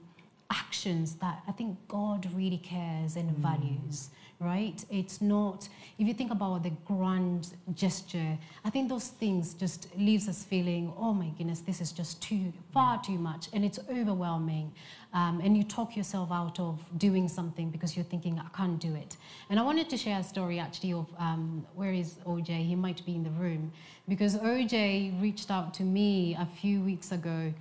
[0.49, 4.85] actions that I think God really cares and values, right?
[4.89, 10.29] It's not, if you think about the grand gesture, I think those things just leaves
[10.29, 13.49] us feeling, oh my goodness, this is just too, far too much.
[13.51, 14.71] And it's overwhelming.
[15.13, 18.95] Um, and you talk yourself out of doing something because you're thinking, I can't do
[18.95, 19.17] it.
[19.49, 22.65] And I wanted to share a story actually of um, where is OJ?
[22.65, 23.73] He might be in the room
[24.07, 27.53] because OJ reached out to me a few weeks ago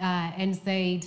[0.00, 1.06] uh, and said,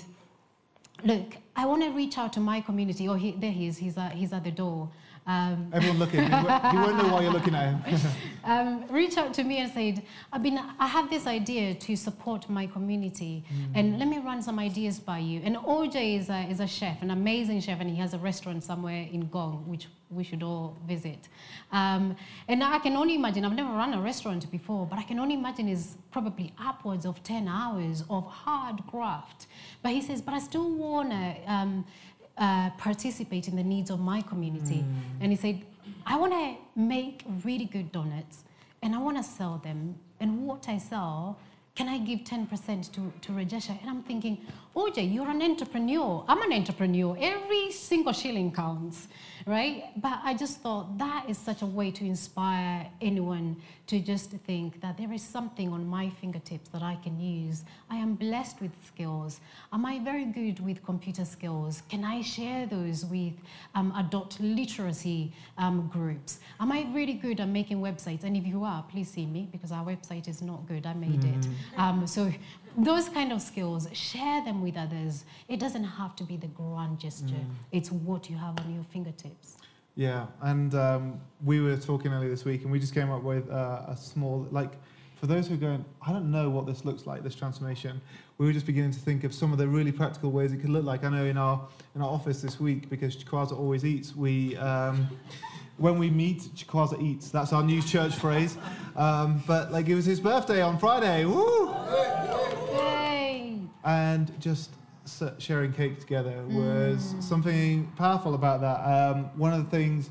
[1.03, 3.09] Look, I want to reach out to my community.
[3.09, 3.79] Oh, he, there he is.
[3.79, 4.89] He's at, he's at the door.
[5.27, 6.23] Um, Everyone looking.
[6.23, 7.99] He won't, won't know why you're looking at him.
[8.43, 10.03] um, reached out to me and said,
[10.33, 13.43] I've been, I have this idea to support my community,
[13.75, 15.41] and let me run some ideas by you.
[15.43, 18.63] And OJ is a, is a chef, an amazing chef, and he has a restaurant
[18.63, 21.29] somewhere in Ngong, which we should all visit.
[21.71, 22.15] Um,
[22.47, 25.35] and I can only imagine, I've never run a restaurant before, but I can only
[25.35, 29.47] imagine is probably upwards of 10 hours of hard graft.
[29.81, 31.85] But he says, but I still want to um,
[32.37, 34.83] uh, participate in the needs of my community.
[35.19, 35.61] And he said,
[36.05, 38.43] I want to make really good donuts
[38.81, 39.95] and I want to sell them.
[40.19, 41.37] And what I sell,
[41.75, 43.79] can I give 10% to, to Rejesha?
[43.81, 44.39] And I'm thinking,
[44.75, 46.23] OJ, you're an entrepreneur.
[46.27, 47.15] I'm an entrepreneur.
[47.19, 49.07] Every single shilling counts,
[49.45, 49.85] right?
[49.97, 54.79] But I just thought that is such a way to inspire anyone to just think
[54.81, 57.63] that there is something on my fingertips that I can use.
[57.89, 59.41] I am blessed with skills.
[59.73, 61.83] Am I very good with computer skills?
[61.89, 63.33] Can I share those with
[63.75, 66.39] um, adult literacy um, groups?
[66.59, 68.23] Am I really good at making websites?
[68.23, 70.85] And if you are, please see me because our website is not good.
[70.85, 71.47] I made it.
[71.77, 72.31] Um, so
[72.77, 75.25] those kind of skills, share them with others.
[75.47, 77.45] It doesn't have to be the grand gesture.
[77.71, 79.57] It's what you have on your fingertips.
[79.95, 83.49] Yeah, and um, we were talking earlier this week, and we just came up with
[83.49, 84.71] uh, a small, like,
[85.19, 88.01] for those who are going, I don't know what this looks like, this transformation.
[88.37, 90.71] We were just beginning to think of some of the really practical ways it could
[90.71, 91.03] look like.
[91.03, 95.07] I know in our in our office this week, because Chikwaza always eats, we um,
[95.77, 97.29] when we meet, Chikwaza eats.
[97.29, 98.57] That's our new church phrase.
[98.95, 101.25] Um, but like it was his birthday on Friday.
[101.25, 101.71] Woo!
[103.83, 104.71] And just
[105.39, 107.23] sharing cake together was Mm.
[107.23, 108.79] something powerful about that.
[108.81, 110.09] Um, one of the things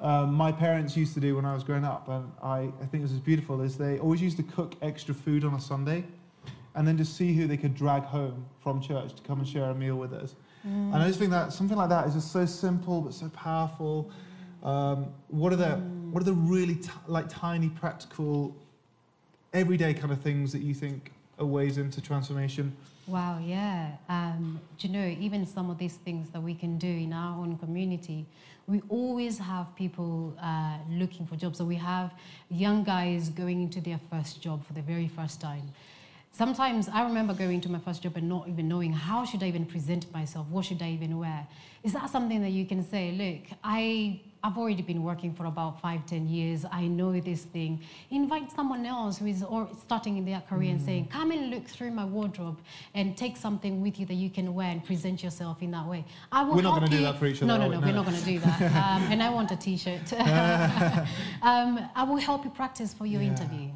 [0.00, 3.02] um, my parents used to do when I was growing up, and I, I think
[3.02, 6.04] this is beautiful, is they always used to cook extra food on a Sunday
[6.76, 9.64] and then just see who they could drag home from church to come and share
[9.70, 10.34] a meal with us.
[10.64, 14.10] And I just think that something like that is just so simple but so powerful.
[14.62, 15.76] Um, what are the
[16.10, 18.54] what are the really t- like tiny practical
[19.52, 22.76] everyday kind of things that you think are ways into transformation?
[23.08, 23.92] Wow, yeah.
[24.10, 27.56] Um, you know, even some of these things that we can do in our own
[27.56, 28.26] community,
[28.66, 31.56] we always have people uh, looking for jobs.
[31.56, 32.12] So we have
[32.50, 35.72] young guys going into their first job for the very first time.
[36.38, 39.48] Sometimes I remember going to my first job and not even knowing how should I
[39.48, 41.44] even present myself, what should I even wear.
[41.82, 45.80] Is that something that you can say, look, I I've already been working for about
[45.80, 46.64] five, ten years.
[46.70, 47.82] I know this thing.
[48.12, 51.66] Invite someone else who is or starting in their career and saying, come and look
[51.66, 52.60] through my wardrobe
[52.94, 56.04] and take something with you that you can wear and present yourself in that way.
[56.30, 57.80] I will We're not help gonna do that for each No, other, no, are no,
[57.80, 57.86] we?
[57.86, 58.60] we're not going to do that.
[58.78, 60.12] Um, and I want a T-shirt.
[61.42, 63.30] um, I will help you practice for your Yeah.
[63.30, 63.70] interview.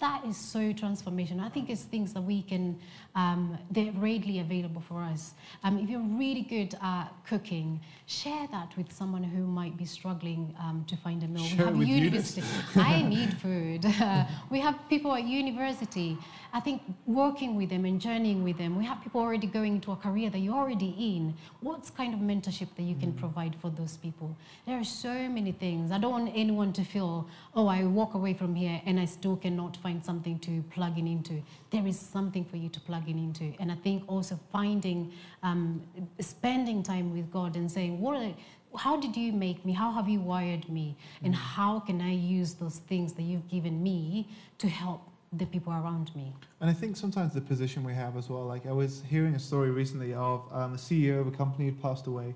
[0.00, 1.44] That, is so transformational.
[1.44, 2.78] I think it's things that we can,
[3.14, 5.34] um, they're readily available for us.
[5.62, 10.54] Um, if you're really good at cooking, share that with someone who might be struggling
[10.58, 11.44] um, to find a meal.
[11.44, 12.42] Share it with university.
[12.76, 13.84] I need food.
[14.50, 16.16] we have people at university.
[16.52, 19.92] I think working with them and journeying with them, we have people already going into
[19.92, 21.34] a career that you're already in.
[21.60, 24.34] What's kind of mentorship that you can provide for those people?
[24.66, 25.92] There are so many things.
[25.92, 29.36] I don't want anyone to feel, oh, I walk away from here and I still
[29.36, 31.42] cannot find something to plug in into.
[31.70, 33.52] There is something for you to plug in into.
[33.58, 35.82] And I think also finding, um,
[36.20, 38.34] spending time with God and saying, what are,
[38.76, 39.72] how did you make me?
[39.72, 40.96] How have you wired me?
[41.24, 45.72] And how can I use those things that you've given me to help the people
[45.72, 46.34] around me?
[46.60, 49.40] And I think sometimes the position we have as well, like I was hearing a
[49.40, 52.34] story recently of um, the CEO of a company who passed away.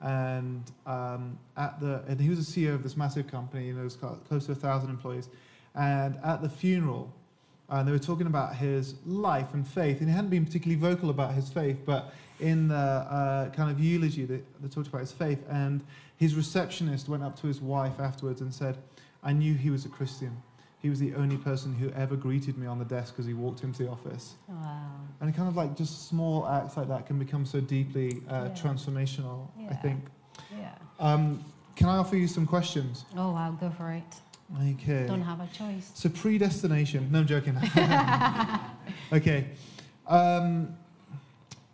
[0.00, 3.82] And um, at the and he was a CEO of this massive company, you know,
[3.82, 5.28] it was close to a thousand employees.
[5.74, 7.12] And at the funeral,
[7.70, 11.10] uh, they were talking about his life and faith, and he hadn't been particularly vocal
[11.10, 15.12] about his faith, but in the uh, kind of eulogy, they, they talked about his
[15.12, 15.38] faith.
[15.48, 15.80] And
[16.18, 18.76] his receptionist went up to his wife afterwards and said,
[19.22, 20.36] "I knew he was a Christian.
[20.80, 23.62] He was the only person who ever greeted me on the desk as he walked
[23.62, 24.90] into the office." Wow.
[25.20, 28.48] And kind of like just small acts like that can become so deeply uh, Yeah.
[28.62, 29.46] transformational.
[29.70, 30.04] I think.
[30.58, 30.74] Yeah.
[30.98, 31.44] Um,
[31.76, 33.04] can I offer you some questions?
[33.16, 34.02] Oh, wow, go for it.
[34.60, 35.06] Okay.
[35.06, 35.90] Don't have a choice.
[35.94, 37.10] So predestination.
[37.10, 37.56] No, I'm joking.
[39.12, 39.46] okay.
[40.06, 40.76] Um,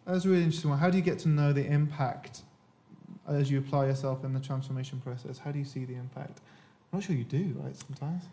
[0.05, 0.79] that was a really interesting one.
[0.79, 2.43] How do you get to know the impact
[3.27, 5.39] as you apply yourself in the transformation process?
[5.39, 6.41] How do you see the impact?
[6.93, 7.77] I'm not sure you do, right?
[7.77, 8.25] Sometimes.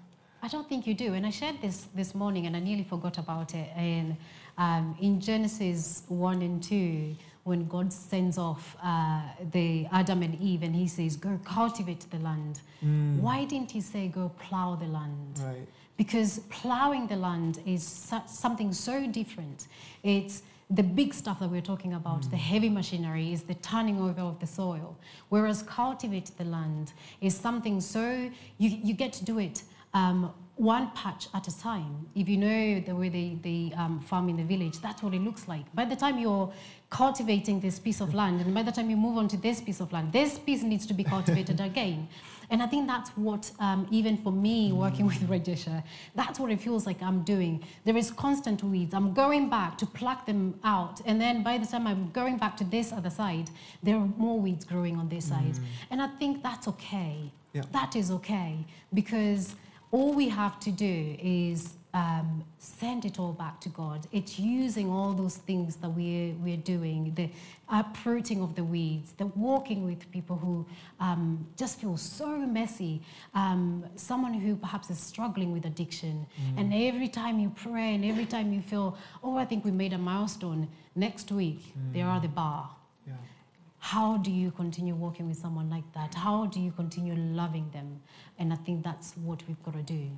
[0.41, 1.15] I don't think you do.
[1.15, 3.67] And I shared this this morning and I nearly forgot about it.
[3.75, 4.15] And
[4.58, 10.63] um, in Genesis 1 and 2, when God sends off uh, the Adam and Eve
[10.63, 12.60] and he says, go cultivate the land.
[12.84, 13.19] Mm.
[13.19, 15.39] Why didn't he say, go plow the land?
[15.41, 15.67] Right.
[15.97, 19.67] because plowing the land is su- something so different.
[20.03, 24.21] It's the big stuff that we're talking about, the heavy machinery, is the turning over
[24.21, 24.97] of the soil.
[25.29, 29.62] Whereas cultivate the land is something so, you, you get to do it
[29.93, 32.08] um, one patch at a time.
[32.15, 35.21] If you know the way they, they um, farm in the village, that's what it
[35.21, 35.65] looks like.
[35.75, 36.51] By the time you're
[36.95, 39.81] cultivating this piece of land, and by the time you move on to this piece
[39.81, 42.08] of land, this piece needs to be cultivated again.
[42.49, 45.84] And I think that's what, um, even for me working with Rejesha,
[46.15, 47.62] that's what it feels like I'm doing.
[47.84, 48.93] There is constant weeds.
[48.93, 51.01] I'm going back to pluck them out.
[51.05, 53.49] And then by the time I'm going back to this other side,
[53.84, 55.55] there are more weeds growing on this side.
[55.91, 57.15] And I think that's okay.
[57.51, 57.63] Yeah.
[57.73, 59.55] That is okay because
[59.91, 64.05] all we have to do is um, send it all back to God.
[64.12, 67.29] It's using all those things that we're, we're doing, the
[67.69, 70.65] uprooting of the weeds, the walking with people who
[70.99, 73.01] um, just feel so messy,
[73.34, 76.27] um, someone who perhaps is struggling with addiction.
[76.58, 79.93] And every time you pray and every time you feel, oh, I think we made
[79.93, 81.62] a milestone, next week
[81.93, 82.76] there are the bar.
[83.07, 83.13] Yeah.
[83.80, 86.13] How do you continue walking with someone like that?
[86.13, 88.01] How do you continue loving them?
[88.38, 90.09] And I think that's what we've got to do.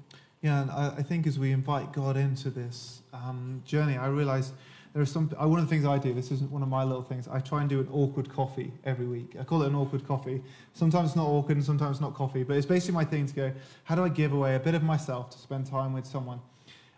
[0.48, 4.54] Yeah, and I, I think as we invite God into this um, journey, I realize
[4.93, 5.30] there are some.
[5.38, 6.14] I, one of the things I do.
[6.14, 7.28] This isn't one of my little things.
[7.28, 9.36] I try and do an awkward coffee every week.
[9.38, 10.41] I call it an awkward coffee.
[10.74, 12.43] Sometimes it's not awkward, and sometimes it's not coffee.
[12.43, 13.52] But it's basically my thing to go.
[13.84, 16.39] How do I give away a bit of myself to spend time with someone?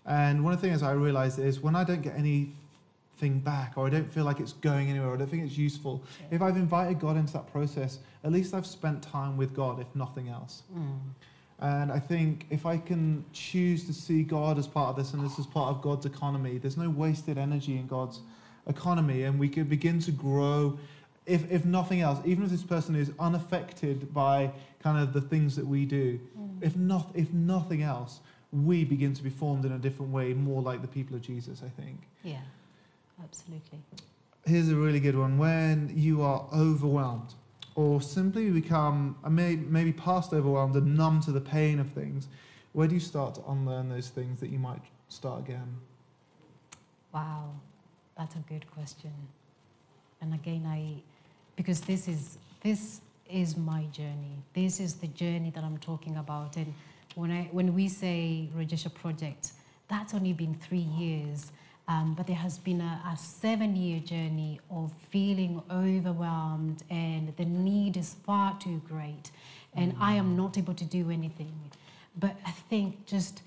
[0.05, 3.87] And one of the things I realize is when I don't get anything back, or
[3.87, 6.03] I don't feel like it's going anywhere, or I don't think it's useful.
[6.29, 9.87] If I've invited God into that process, at least I've spent time with God, if
[9.95, 10.61] nothing else.
[10.71, 10.99] Mm.
[11.61, 15.23] And I think if I can choose to see God as part of this and
[15.23, 18.21] this is part of God's economy, there's no wasted energy in God's
[18.67, 19.23] economy.
[19.23, 20.79] And we could begin to grow,
[21.25, 24.51] if, if nothing else, even if this person is unaffected by
[24.81, 26.57] kind of the things that we do, mm.
[26.61, 28.21] if, not, if nothing else,
[28.53, 31.61] we begin to be formed in a different way, more like the people of Jesus,
[31.63, 31.99] I think.
[32.23, 32.37] Yeah,
[33.21, 33.79] absolutely.
[34.45, 35.37] Here's a really good one.
[35.37, 37.33] When you are overwhelmed,
[37.79, 42.27] or simply become may, maybe past overwhelmed and numb to the pain of things,
[42.73, 45.77] where do you start to unlearn those things that you might start again?
[47.13, 47.53] Wow,
[48.17, 49.13] that's a good question.
[50.19, 51.01] And again, I,
[51.55, 52.99] because this is this
[53.29, 54.43] is my journey.
[54.53, 56.57] This is the journey that I'm talking about.
[56.57, 56.73] And
[57.15, 59.53] when I when we say Rejesha Project,
[59.87, 61.53] that's only been three years.
[61.89, 67.45] Um, but there has been a, a seven year journey of feeling overwhelmed, and the
[67.45, 69.31] need is far too great,
[69.75, 71.59] and I am not able to do anything.
[72.19, 73.41] But I think just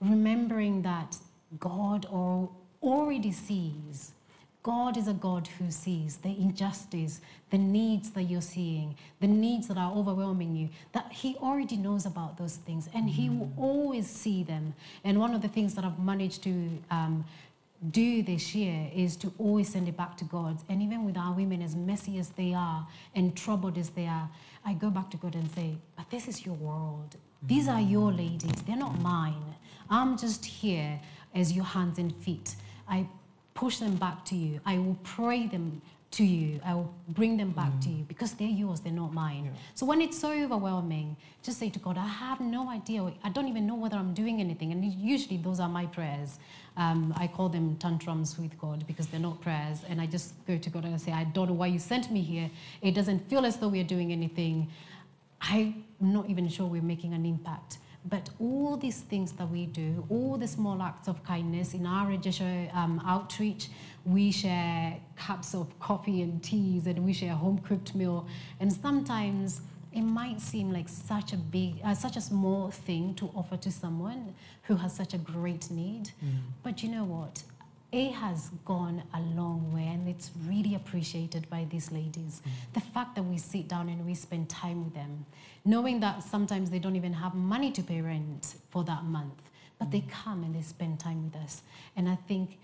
[0.00, 1.16] remembering that
[1.58, 4.12] God already sees.
[4.62, 7.20] God is a God who sees the injustice,
[7.50, 12.06] the needs that you're seeing, the needs that are overwhelming you, that He already knows
[12.06, 14.72] about those things and He will always see them.
[15.02, 17.24] And one of the things that I've managed to um,
[17.90, 20.58] do this year is to always send it back to God.
[20.68, 24.28] And even with our women, as messy as they are and troubled as they are,
[24.64, 27.16] I go back to God and say, But this is your world.
[27.42, 28.18] These are your mm.
[28.18, 29.54] ladies, they're not mine.
[29.90, 31.00] I'm just here
[31.34, 32.54] as your hands and feet.
[32.88, 33.06] I
[33.54, 34.60] push them back to you.
[34.64, 36.60] I will pray them to you.
[36.64, 37.98] I will bring them back to mm.
[37.98, 39.46] you because they're yours, they're not mine.
[39.46, 39.60] Yeah.
[39.74, 43.10] So when it's so overwhelming, just say to God, I have no idea.
[43.24, 44.70] I don't even know whether I'm doing anything.
[44.70, 46.38] And usually those are my prayers.
[46.76, 49.80] Um, I call them tantrums with God because they're not prayers.
[49.88, 52.10] And I just go to God and I say, I don't know why you sent
[52.10, 52.50] me here.
[52.80, 54.70] It doesn't feel as though we're doing anything.
[55.40, 57.78] I'm not even sure we're making an impact.
[58.04, 62.08] But all these things that we do, all the small acts of kindness in our
[62.08, 63.68] Rejesha um, outreach,
[64.04, 68.26] we share cups of coffee and teas, and we share home cooked meal.
[68.58, 69.60] And sometimes
[69.94, 73.70] it might seem like such a big, uh, such a small thing to offer to
[73.70, 76.10] someone who has such a great need.
[76.24, 76.38] Mm.
[76.62, 77.42] But you know what?
[77.92, 82.40] It has gone a long way and it's really appreciated by these ladies.
[82.40, 82.74] Mm.
[82.74, 85.26] The fact that we sit down and we spend time with them,
[85.64, 89.42] knowing that sometimes they don't even have money to pay rent for that month,
[89.78, 90.10] but they mm.
[90.10, 91.62] come and they spend time with us.
[91.96, 92.58] And I think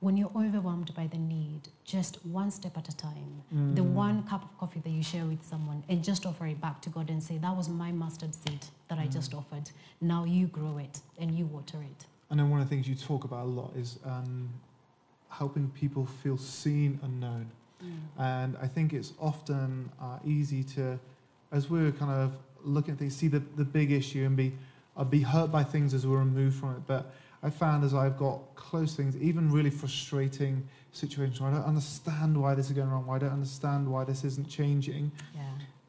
[0.00, 3.42] when you're overwhelmed by the need, just one step at a time,
[3.74, 6.80] the one cup of coffee that you share with someone, and just offer it back
[6.82, 9.70] to God and say, That was my mustard seed that I just offered.
[10.00, 12.06] Now you grow it and you water it.
[12.30, 14.50] I know one of the things you talk about a lot is um,
[15.30, 17.50] helping people feel seen and known.
[18.18, 20.98] And I think it's often uh, easy to,
[21.52, 22.32] as we're kind of
[22.64, 24.52] looking at things, see the, the big issue and be,
[24.96, 26.82] uh, be hurt by things as we're removed from it.
[26.86, 27.12] But
[27.42, 32.40] I found as I've got close things, even really frustrating situations where I don't understand
[32.40, 35.12] why this is going wrong, why I don't understand why this isn't changing.
[35.34, 35.42] Yeah.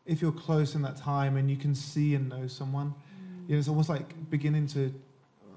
[0.05, 2.93] If you're close in that time and you can see and know someone,
[3.47, 4.93] you know, it's almost like beginning to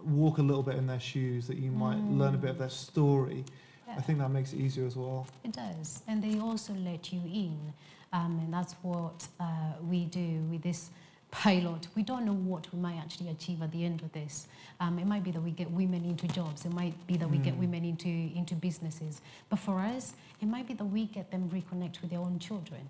[0.04, 2.70] walk a little bit in their shoes, that you might learn a bit of their
[2.70, 3.44] story.
[3.86, 3.94] Yeah.
[3.98, 5.26] I think that makes it easier as well.
[5.44, 7.72] It does, and they also let you in,
[8.12, 10.90] um, and that's what uh, we do with this
[11.32, 11.88] pilot.
[11.96, 14.46] We don't know what we might actually achieve at the end of this.
[14.80, 16.64] Um, it might be that we get women into jobs.
[16.64, 19.20] It might be that we get women into into businesses.
[19.48, 22.82] But for us, it might be that we get them reconnect with their own children,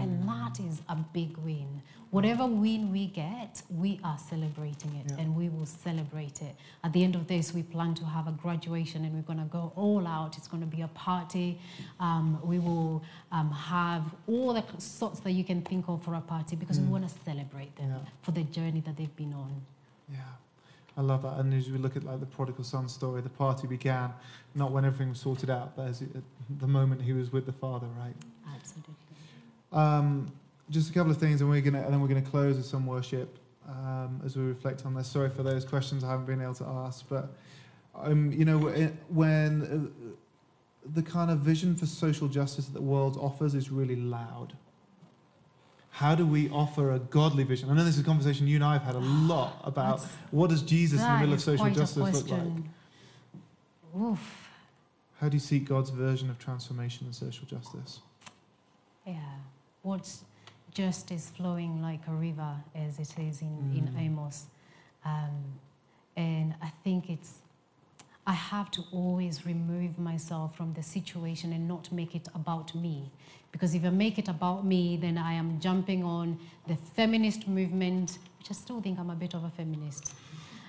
[0.00, 1.82] and that is a big win.
[2.10, 5.20] Whatever win we get, we are celebrating it, Yeah.
[5.20, 6.54] and we will celebrate it.
[6.84, 9.44] At the end of this, we plan to have a graduation, and we're going to
[9.52, 10.38] go all out.
[10.38, 11.58] It's going to be a party.
[12.00, 13.02] Um, we will
[13.32, 16.86] um, have all the sorts that you can think of for a party because we
[16.86, 17.98] want to celebrate them Yeah.
[18.22, 19.60] for the journey that they've been on.
[20.10, 20.20] Yeah,
[20.96, 21.38] I love that.
[21.40, 24.12] And as we look at like the prodigal son story, the party began
[24.54, 26.08] not when everything was sorted out, but as it,
[26.60, 28.14] the moment he was with the father, right?
[28.54, 28.94] Absolutely.
[29.76, 30.32] Um,
[30.70, 32.86] just a couple of things, and we're gonna and then we're gonna close with some
[32.86, 35.06] worship um, as we reflect on this.
[35.06, 37.34] Sorry for those questions I haven't been able to ask, but
[37.94, 38.58] um, you know
[39.08, 40.14] when uh,
[40.94, 44.54] the kind of vision for social justice that the world offers is really loud.
[45.90, 47.70] How do we offer a godly vision?
[47.70, 50.16] I know this is a conversation you and I have had a lot about That's-
[50.30, 52.42] what does Jesus in the middle of social justice look like?
[53.98, 54.50] Oof.
[55.20, 58.00] How do you seek God's version of transformation and social justice?
[59.06, 59.14] Yeah.
[59.86, 60.24] What's
[60.74, 64.00] just justice flowing like a river as it is in, in Mm.
[64.04, 64.46] Amos.
[65.04, 65.60] Um,
[66.16, 67.38] and I think it's,
[68.26, 73.12] I have to always remove myself from the situation and not make it about me.
[73.52, 78.18] Because if I make it about me, then I am jumping on the feminist movement,
[78.38, 80.12] which just still think I'm a bit of a feminist.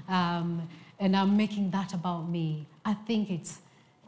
[0.07, 2.68] Um, and I'm making that about me.
[2.86, 3.57] I think it's,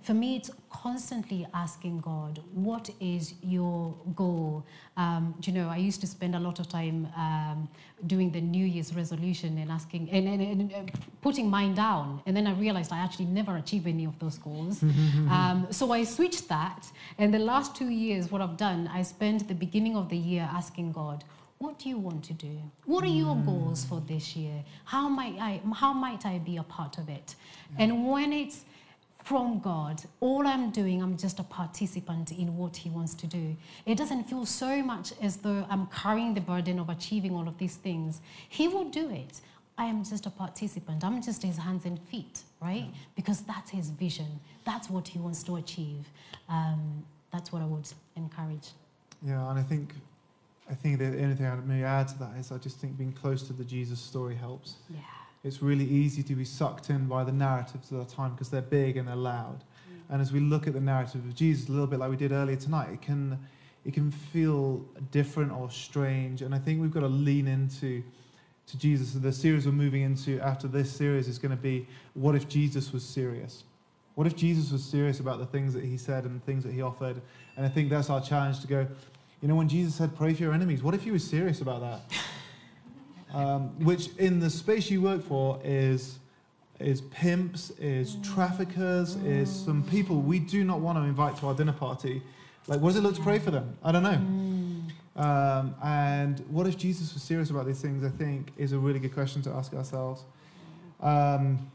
[0.01, 4.65] for me, it's constantly asking God, what is your goal?
[4.97, 7.69] Um, you know, I used to spend a lot of time um,
[8.07, 10.91] doing the New Year's resolution and asking, and, and, and,
[11.21, 12.21] putting mine down.
[12.25, 14.81] And then I realized I actually never achieve any of those goals.
[14.83, 16.89] um, so I switched that.
[17.17, 20.49] And the last two years, what I've done, I spent the beginning of the year
[20.51, 21.23] asking God,
[21.59, 22.57] what do you want to do?
[22.85, 24.63] What are your goals for this year?
[24.85, 27.35] How might I, how might I be a part of it?
[27.77, 28.63] And when it's
[29.29, 33.55] from God, all I'm doing, I'm just a participant in what He wants to do.
[33.85, 37.55] It doesn't feel so much as though I'm carrying the burden of achieving all of
[37.59, 38.21] these things.
[38.49, 39.39] He will do it.
[39.77, 41.03] I am just a participant.
[41.03, 42.87] I'm just His hands and feet, right?
[43.15, 44.39] Because that's His vision.
[44.65, 46.09] That's what He wants to achieve.
[46.49, 48.69] Um, that's what I would encourage.
[49.21, 49.93] Yeah, and I think,
[50.71, 53.13] I think the only thing I'd maybe add to that is I just think being
[53.13, 54.77] close to the Jesus story helps.
[54.89, 55.01] Yeah.
[55.43, 58.61] It's really easy to be sucked in by the narratives of the time because they're
[58.61, 59.59] big and they're loud.
[59.59, 60.13] Mm.
[60.13, 62.31] And as we look at the narrative of Jesus, a little bit like we did
[62.31, 63.39] earlier tonight, it can,
[63.85, 66.41] it can feel different or strange.
[66.41, 68.03] And I think we've got to lean into
[68.67, 69.13] to Jesus.
[69.13, 72.47] So the series we're moving into after this series is going to be what if
[72.47, 73.63] Jesus was serious?
[74.15, 76.73] What if Jesus was serious about the things that he said and the things that
[76.73, 77.21] he offered?
[77.55, 78.87] And I think that's our challenge to go,
[79.41, 81.81] you know, when Jesus said, pray for your enemies, what if he was serious about
[81.81, 82.01] that?
[83.33, 86.17] Um, which in the space you work for is
[86.79, 91.53] is pimps, is traffickers, is some people we do not want to invite to our
[91.53, 92.21] dinner party.
[92.67, 93.77] Like, what does it look to pray for them?
[93.83, 95.21] I don't know.
[95.21, 98.03] Um, and what if Jesus was serious about these things?
[98.05, 100.23] I think is a really good question to ask ourselves.
[101.01, 101.69] Um,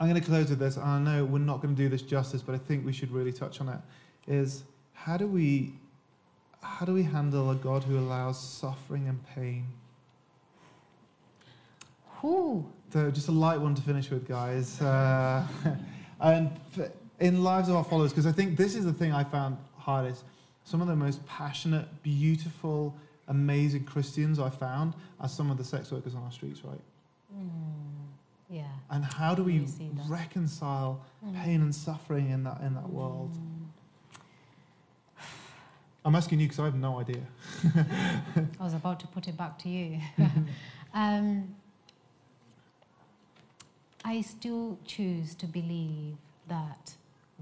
[0.00, 0.76] I'm going to close with this.
[0.76, 3.10] and I know we're not going to do this justice, but I think we should
[3.10, 3.80] really touch on it.
[4.28, 5.72] Is how do we
[6.62, 9.66] how do we handle a God who allows suffering and pain?
[12.20, 12.70] Whew.
[12.92, 14.80] So just a light one to finish with, guys.
[14.80, 15.46] Uh,
[16.20, 16.50] and
[17.20, 20.24] in lives of our followers, because I think this is the thing I found hardest.
[20.64, 22.94] Some of the most passionate, beautiful,
[23.28, 26.80] amazing Christians I found are some of the sex workers on our streets, right?
[28.50, 28.62] Yeah.
[28.90, 30.08] And how do we We see that.
[30.08, 31.04] reconcile
[31.34, 33.36] pain and suffering in that in that world?
[36.04, 37.20] I'm asking you because I have no idea.
[38.60, 40.00] I was about to put it back to you.
[40.94, 41.54] um,
[44.04, 46.16] I still choose to believe
[46.48, 46.94] that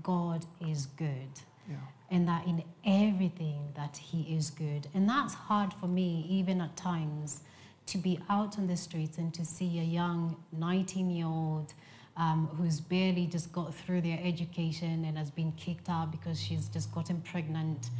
[0.03, 1.31] God is good
[1.69, 1.77] Yeah.
[2.11, 4.89] and that in everything that he is good.
[4.95, 7.43] And that's hard for me, even at times,
[7.87, 11.73] to be out on the streets and to see a young 19 year old
[12.17, 16.69] um, who's barely just got through their education and has been kicked out because she's
[16.69, 17.91] just gotten pregnant.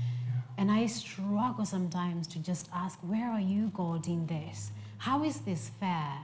[0.59, 4.71] And I struggle sometimes to just ask, where are you, God, in this?
[4.97, 6.15] How is this fair?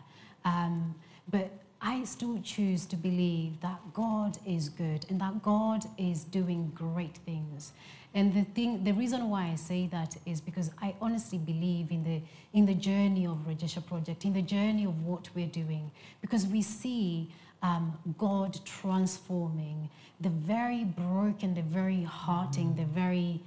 [0.46, 0.94] Um,
[1.30, 1.50] but
[1.82, 7.16] I still choose to believe that God is good and that God is doing great
[7.26, 7.72] things.
[8.14, 12.04] And the thing, the reason why I say that is because I honestly believe in
[12.04, 12.20] the
[12.52, 16.62] in the journey of Rejesha Project, in the journey of what we're doing, because we
[16.62, 17.30] see
[17.62, 19.88] um, God transforming
[20.20, 23.40] the very broken, the very hurting, the very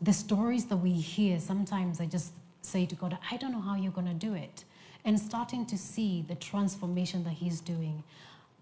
[0.00, 2.32] the stories that we hear, sometimes I just
[2.62, 4.64] say to God, I don't know how you're going to do it.
[5.04, 8.04] And starting to see the transformation that He's doing,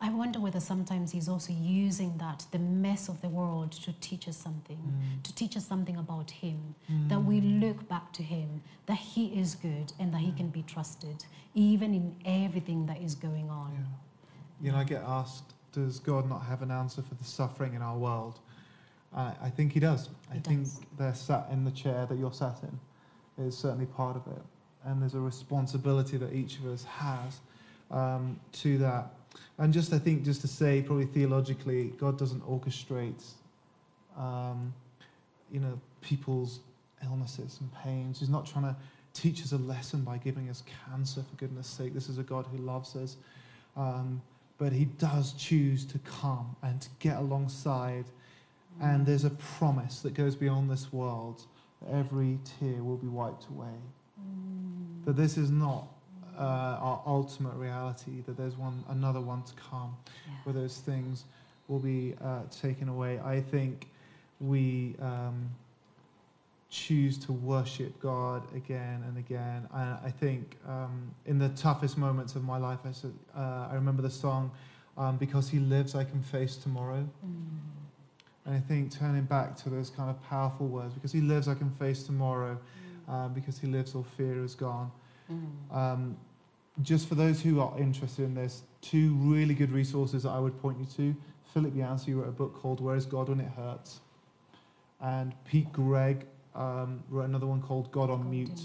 [0.00, 4.26] I wonder whether sometimes He's also using that, the mess of the world, to teach
[4.26, 4.78] us something,
[5.22, 6.74] to teach us something about Him,
[7.08, 10.62] that we look back to Him, that He is good and that He can be
[10.62, 11.24] trusted,
[11.54, 13.72] even in everything that is going on.
[13.74, 14.66] Yeah.
[14.66, 17.82] You know, I get asked, does God not have an answer for the suffering in
[17.82, 18.40] our world?
[19.14, 20.08] Uh, I think He does.
[20.30, 20.80] I He think does.
[20.96, 22.78] they're sat in the chair that you're sat in
[23.44, 24.42] is certainly part of it.
[24.84, 27.40] And there's a responsibility that each of us has
[27.90, 29.10] um, to that.
[29.58, 33.22] And just, I think, just to say, probably theologically, God doesn't orchestrate,
[34.16, 34.72] um,
[35.52, 36.60] you know, people's
[37.04, 38.20] illnesses and pains.
[38.20, 38.76] He's not trying to
[39.12, 41.92] teach us a lesson by giving us cancer, for goodness sake.
[41.92, 43.16] This is a God who loves us.
[43.76, 44.22] Um,
[44.58, 48.04] but he does choose to come and to get alongside.
[48.80, 51.42] And there's a promise that goes beyond this world.
[51.82, 53.74] that Every tear will be wiped away.
[55.04, 55.86] That this is not
[56.38, 58.22] uh, our ultimate reality.
[58.26, 59.96] That there's one, another one to come,
[60.26, 60.34] Yeah.
[60.44, 61.24] where those things
[61.68, 63.18] will be uh, taken away.
[63.20, 63.88] I think
[64.40, 65.50] we um,
[66.68, 69.68] choose to worship God again and again.
[69.74, 73.74] And I think um, in the toughest moments of my life, I, said, uh, I
[73.74, 74.50] remember the song,
[74.96, 77.08] um, Because He Lives, I Can Face Tomorrow.
[78.46, 81.54] And I think turning back to those kind of powerful words, because He lives, I
[81.54, 82.58] can face tomorrow.
[83.10, 84.90] Uh, because He lives, all fear is gone.
[85.72, 86.16] Um,
[86.82, 90.60] just for those who are interested in this, two really good resources that I would
[90.62, 91.16] point you to.
[91.52, 94.00] Philip Yancey wrote a book called Where is God When It Hurts?
[95.00, 98.60] And Pete Greig um, wrote another one called God on Mute,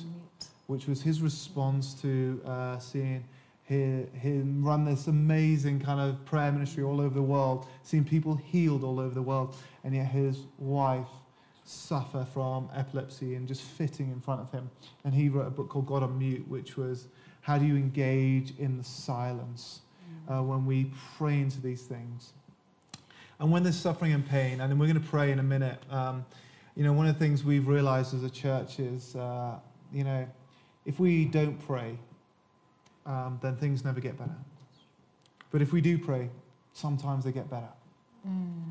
[0.68, 3.24] which was his response to uh, seeing
[3.70, 8.36] hi- him run this amazing kind of prayer ministry all over the world, seeing people
[8.36, 11.08] healed all over the world, and yet his wife
[11.66, 14.70] suffer from epilepsy and just fitting in front of him.
[15.04, 17.08] And he wrote a book called God on Mute, which was
[17.42, 19.82] how do you engage in the silence
[20.28, 22.34] uh, when we pray into these things.
[23.40, 25.80] And when there's suffering and pain, and then we're going to pray in a minute.
[25.90, 26.26] Um,
[26.76, 29.60] you know, one of the things we've realized as a church is, uh,
[29.92, 30.28] you know,
[30.86, 31.98] if we don't pray,
[33.06, 34.36] um, then things never get better.
[35.52, 36.30] But if we do pray,
[36.74, 37.70] sometimes they get better.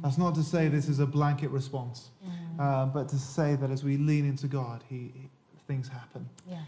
[0.03, 2.11] That's not to say this is a blanket response,
[2.59, 5.29] uh, but to say that as we lean into God, he, he-
[5.67, 6.29] things happen.
[6.51, 6.59] Yeah.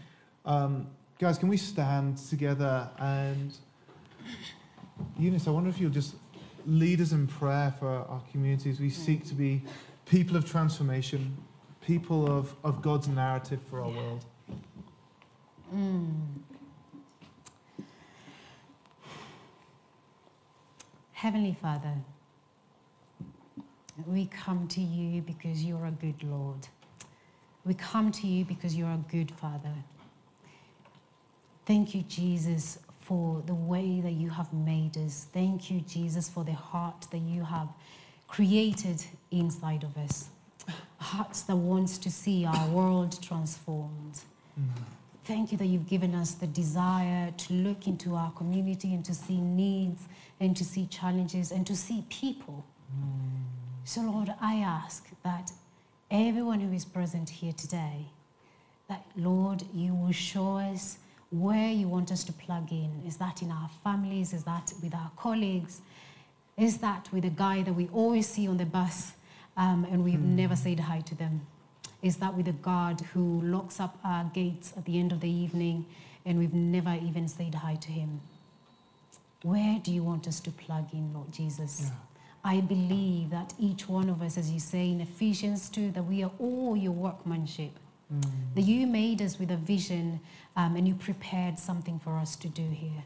[0.45, 0.87] Um,
[1.19, 3.53] guys, can we stand together and
[5.19, 6.15] Eunice, I wonder if you'll just
[6.65, 8.79] lead us in prayer for our communities.
[8.79, 9.61] We seek to be
[10.05, 11.37] people of transformation,
[11.81, 14.25] people of, of God's narrative for our world.
[21.13, 21.93] Heavenly Father,
[24.05, 26.67] we come to you because you're a good Lord.
[27.65, 29.73] We come to you because you're a good Father.
[31.65, 35.27] Thank you, Jesus, for the way that you have made us.
[35.33, 37.67] Thank you, Jesus, for the heart that you have
[38.27, 40.29] created inside of us.
[40.99, 44.21] Hearts that wants to see our world transformed.
[45.25, 49.13] Thank you that you've given us the desire to look into our community and to
[49.13, 50.03] see needs
[50.39, 52.65] and to see challenges and to see people.
[53.87, 55.49] So, Lord, I ask that
[56.11, 58.07] everyone who is present here today,
[58.89, 60.97] that, Lord, you will show us
[61.29, 63.01] where you want us to plug in.
[63.07, 64.33] Is that in our families?
[64.33, 65.79] Is that with our colleagues?
[66.57, 69.13] Is that with a guy that we always see on the bus
[69.55, 71.47] um, and we've never said hi to them?
[72.01, 75.31] Is that with a guard who locks up our gates at the end of the
[75.31, 75.85] evening
[76.25, 78.19] and we've never even said hi to him?
[79.43, 81.89] Where do you want us to plug in, Lord Jesus?
[82.47, 86.23] I believe that each one of us, as you say in Ephesians 2, that we
[86.23, 87.71] are all your workmanship.
[88.55, 90.21] That you made us with a vision
[90.55, 93.03] um, and you prepared something for us to do here.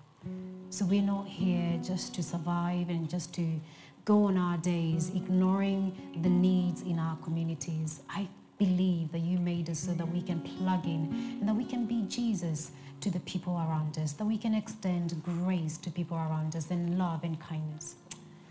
[0.69, 3.59] So we're not here just to survive and just to
[4.05, 8.01] go on our days, ignoring the needs in our communities.
[8.11, 8.27] I
[8.59, 11.87] believe that you made us so that we can plug in and that we can
[11.87, 16.55] be Jesus to the people around us, that we can extend grace to people around
[16.55, 17.95] us and love and kindness.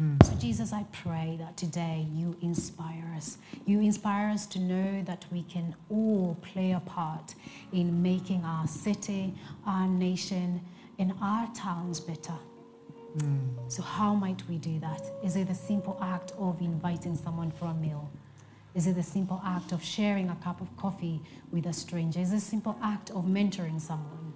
[0.01, 0.17] Hmm.
[0.25, 3.37] So, Jesus, I pray that today you inspire us.
[3.67, 7.35] You inspire us to know that we can all play a part
[7.75, 9.35] in making our city,
[9.67, 10.63] our nation,
[10.99, 12.39] and our towns better.
[13.19, 13.49] Hmm.
[13.69, 15.03] So, how might we do that?
[15.23, 18.11] Is it the simple act of inviting someone for a meal?
[18.75, 21.21] Is it the simple act of sharing a cup of coffee
[21.53, 22.21] with a stranger?
[22.21, 24.33] Is it a simple act of mentoring someone?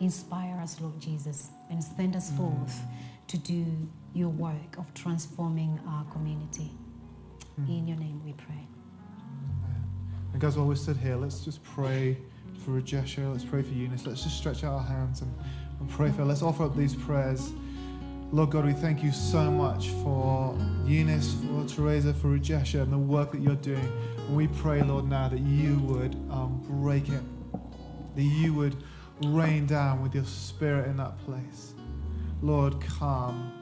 [0.00, 2.38] Inspire us, Lord Jesus, and send us hmm.
[2.38, 2.80] forth
[3.28, 6.72] to do your work of transforming our community.
[7.68, 8.66] In your name we pray.
[10.32, 12.18] And guys, while we're stood here, let's just pray
[12.64, 13.32] for Rejesha.
[13.32, 14.06] Let's pray for Eunice.
[14.06, 15.34] Let's just stretch out our hands and,
[15.80, 16.24] and pray for her.
[16.24, 17.52] Let's offer up these prayers.
[18.32, 22.98] Lord God, we thank you so much for Eunice, for Teresa, for Rejesha, and the
[22.98, 23.92] work that you're doing.
[24.26, 27.22] And we pray, Lord, now that you would um, break it,
[28.16, 28.76] that you would
[29.24, 31.72] rain down with your spirit in that place.
[32.42, 33.55] Lord, come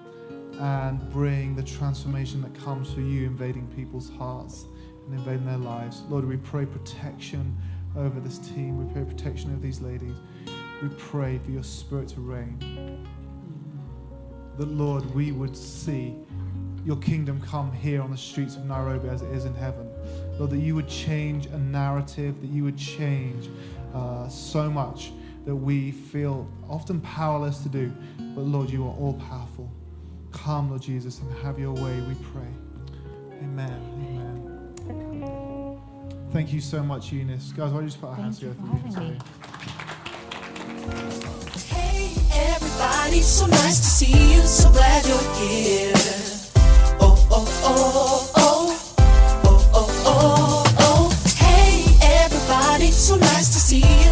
[0.60, 4.66] and bring the transformation that comes through you invading people's hearts
[5.06, 6.02] and invading their lives.
[6.08, 7.56] Lord, we pray protection
[7.96, 8.84] over this team.
[8.84, 10.14] We pray protection over these ladies.
[10.82, 13.06] We pray for your spirit to reign.
[14.58, 16.14] That, Lord, we would see
[16.84, 19.88] your kingdom come here on the streets of Nairobi as it is in heaven.
[20.38, 23.48] Lord, that you would change a narrative, that you would change
[23.94, 25.12] uh, so much
[25.46, 27.92] that we feel often powerless to do.
[28.34, 29.70] But, Lord, you are all powerful.
[30.34, 32.52] Come, Lord Jesus, and have your way, we pray.
[33.42, 33.80] Amen.
[34.88, 35.78] Amen.
[36.32, 37.52] Thank you so much, Eunice.
[37.52, 38.94] Guys, why don't you just put our Thank hands together for Eunice?
[38.94, 39.18] Today?
[41.74, 42.12] Hey,
[42.52, 44.42] everybody, so nice to see you.
[44.42, 45.92] So glad you're here.
[47.00, 48.80] Oh, oh, oh, oh.
[49.44, 51.10] Oh, oh, oh, oh.
[51.38, 54.03] Hey, everybody, so nice to see you.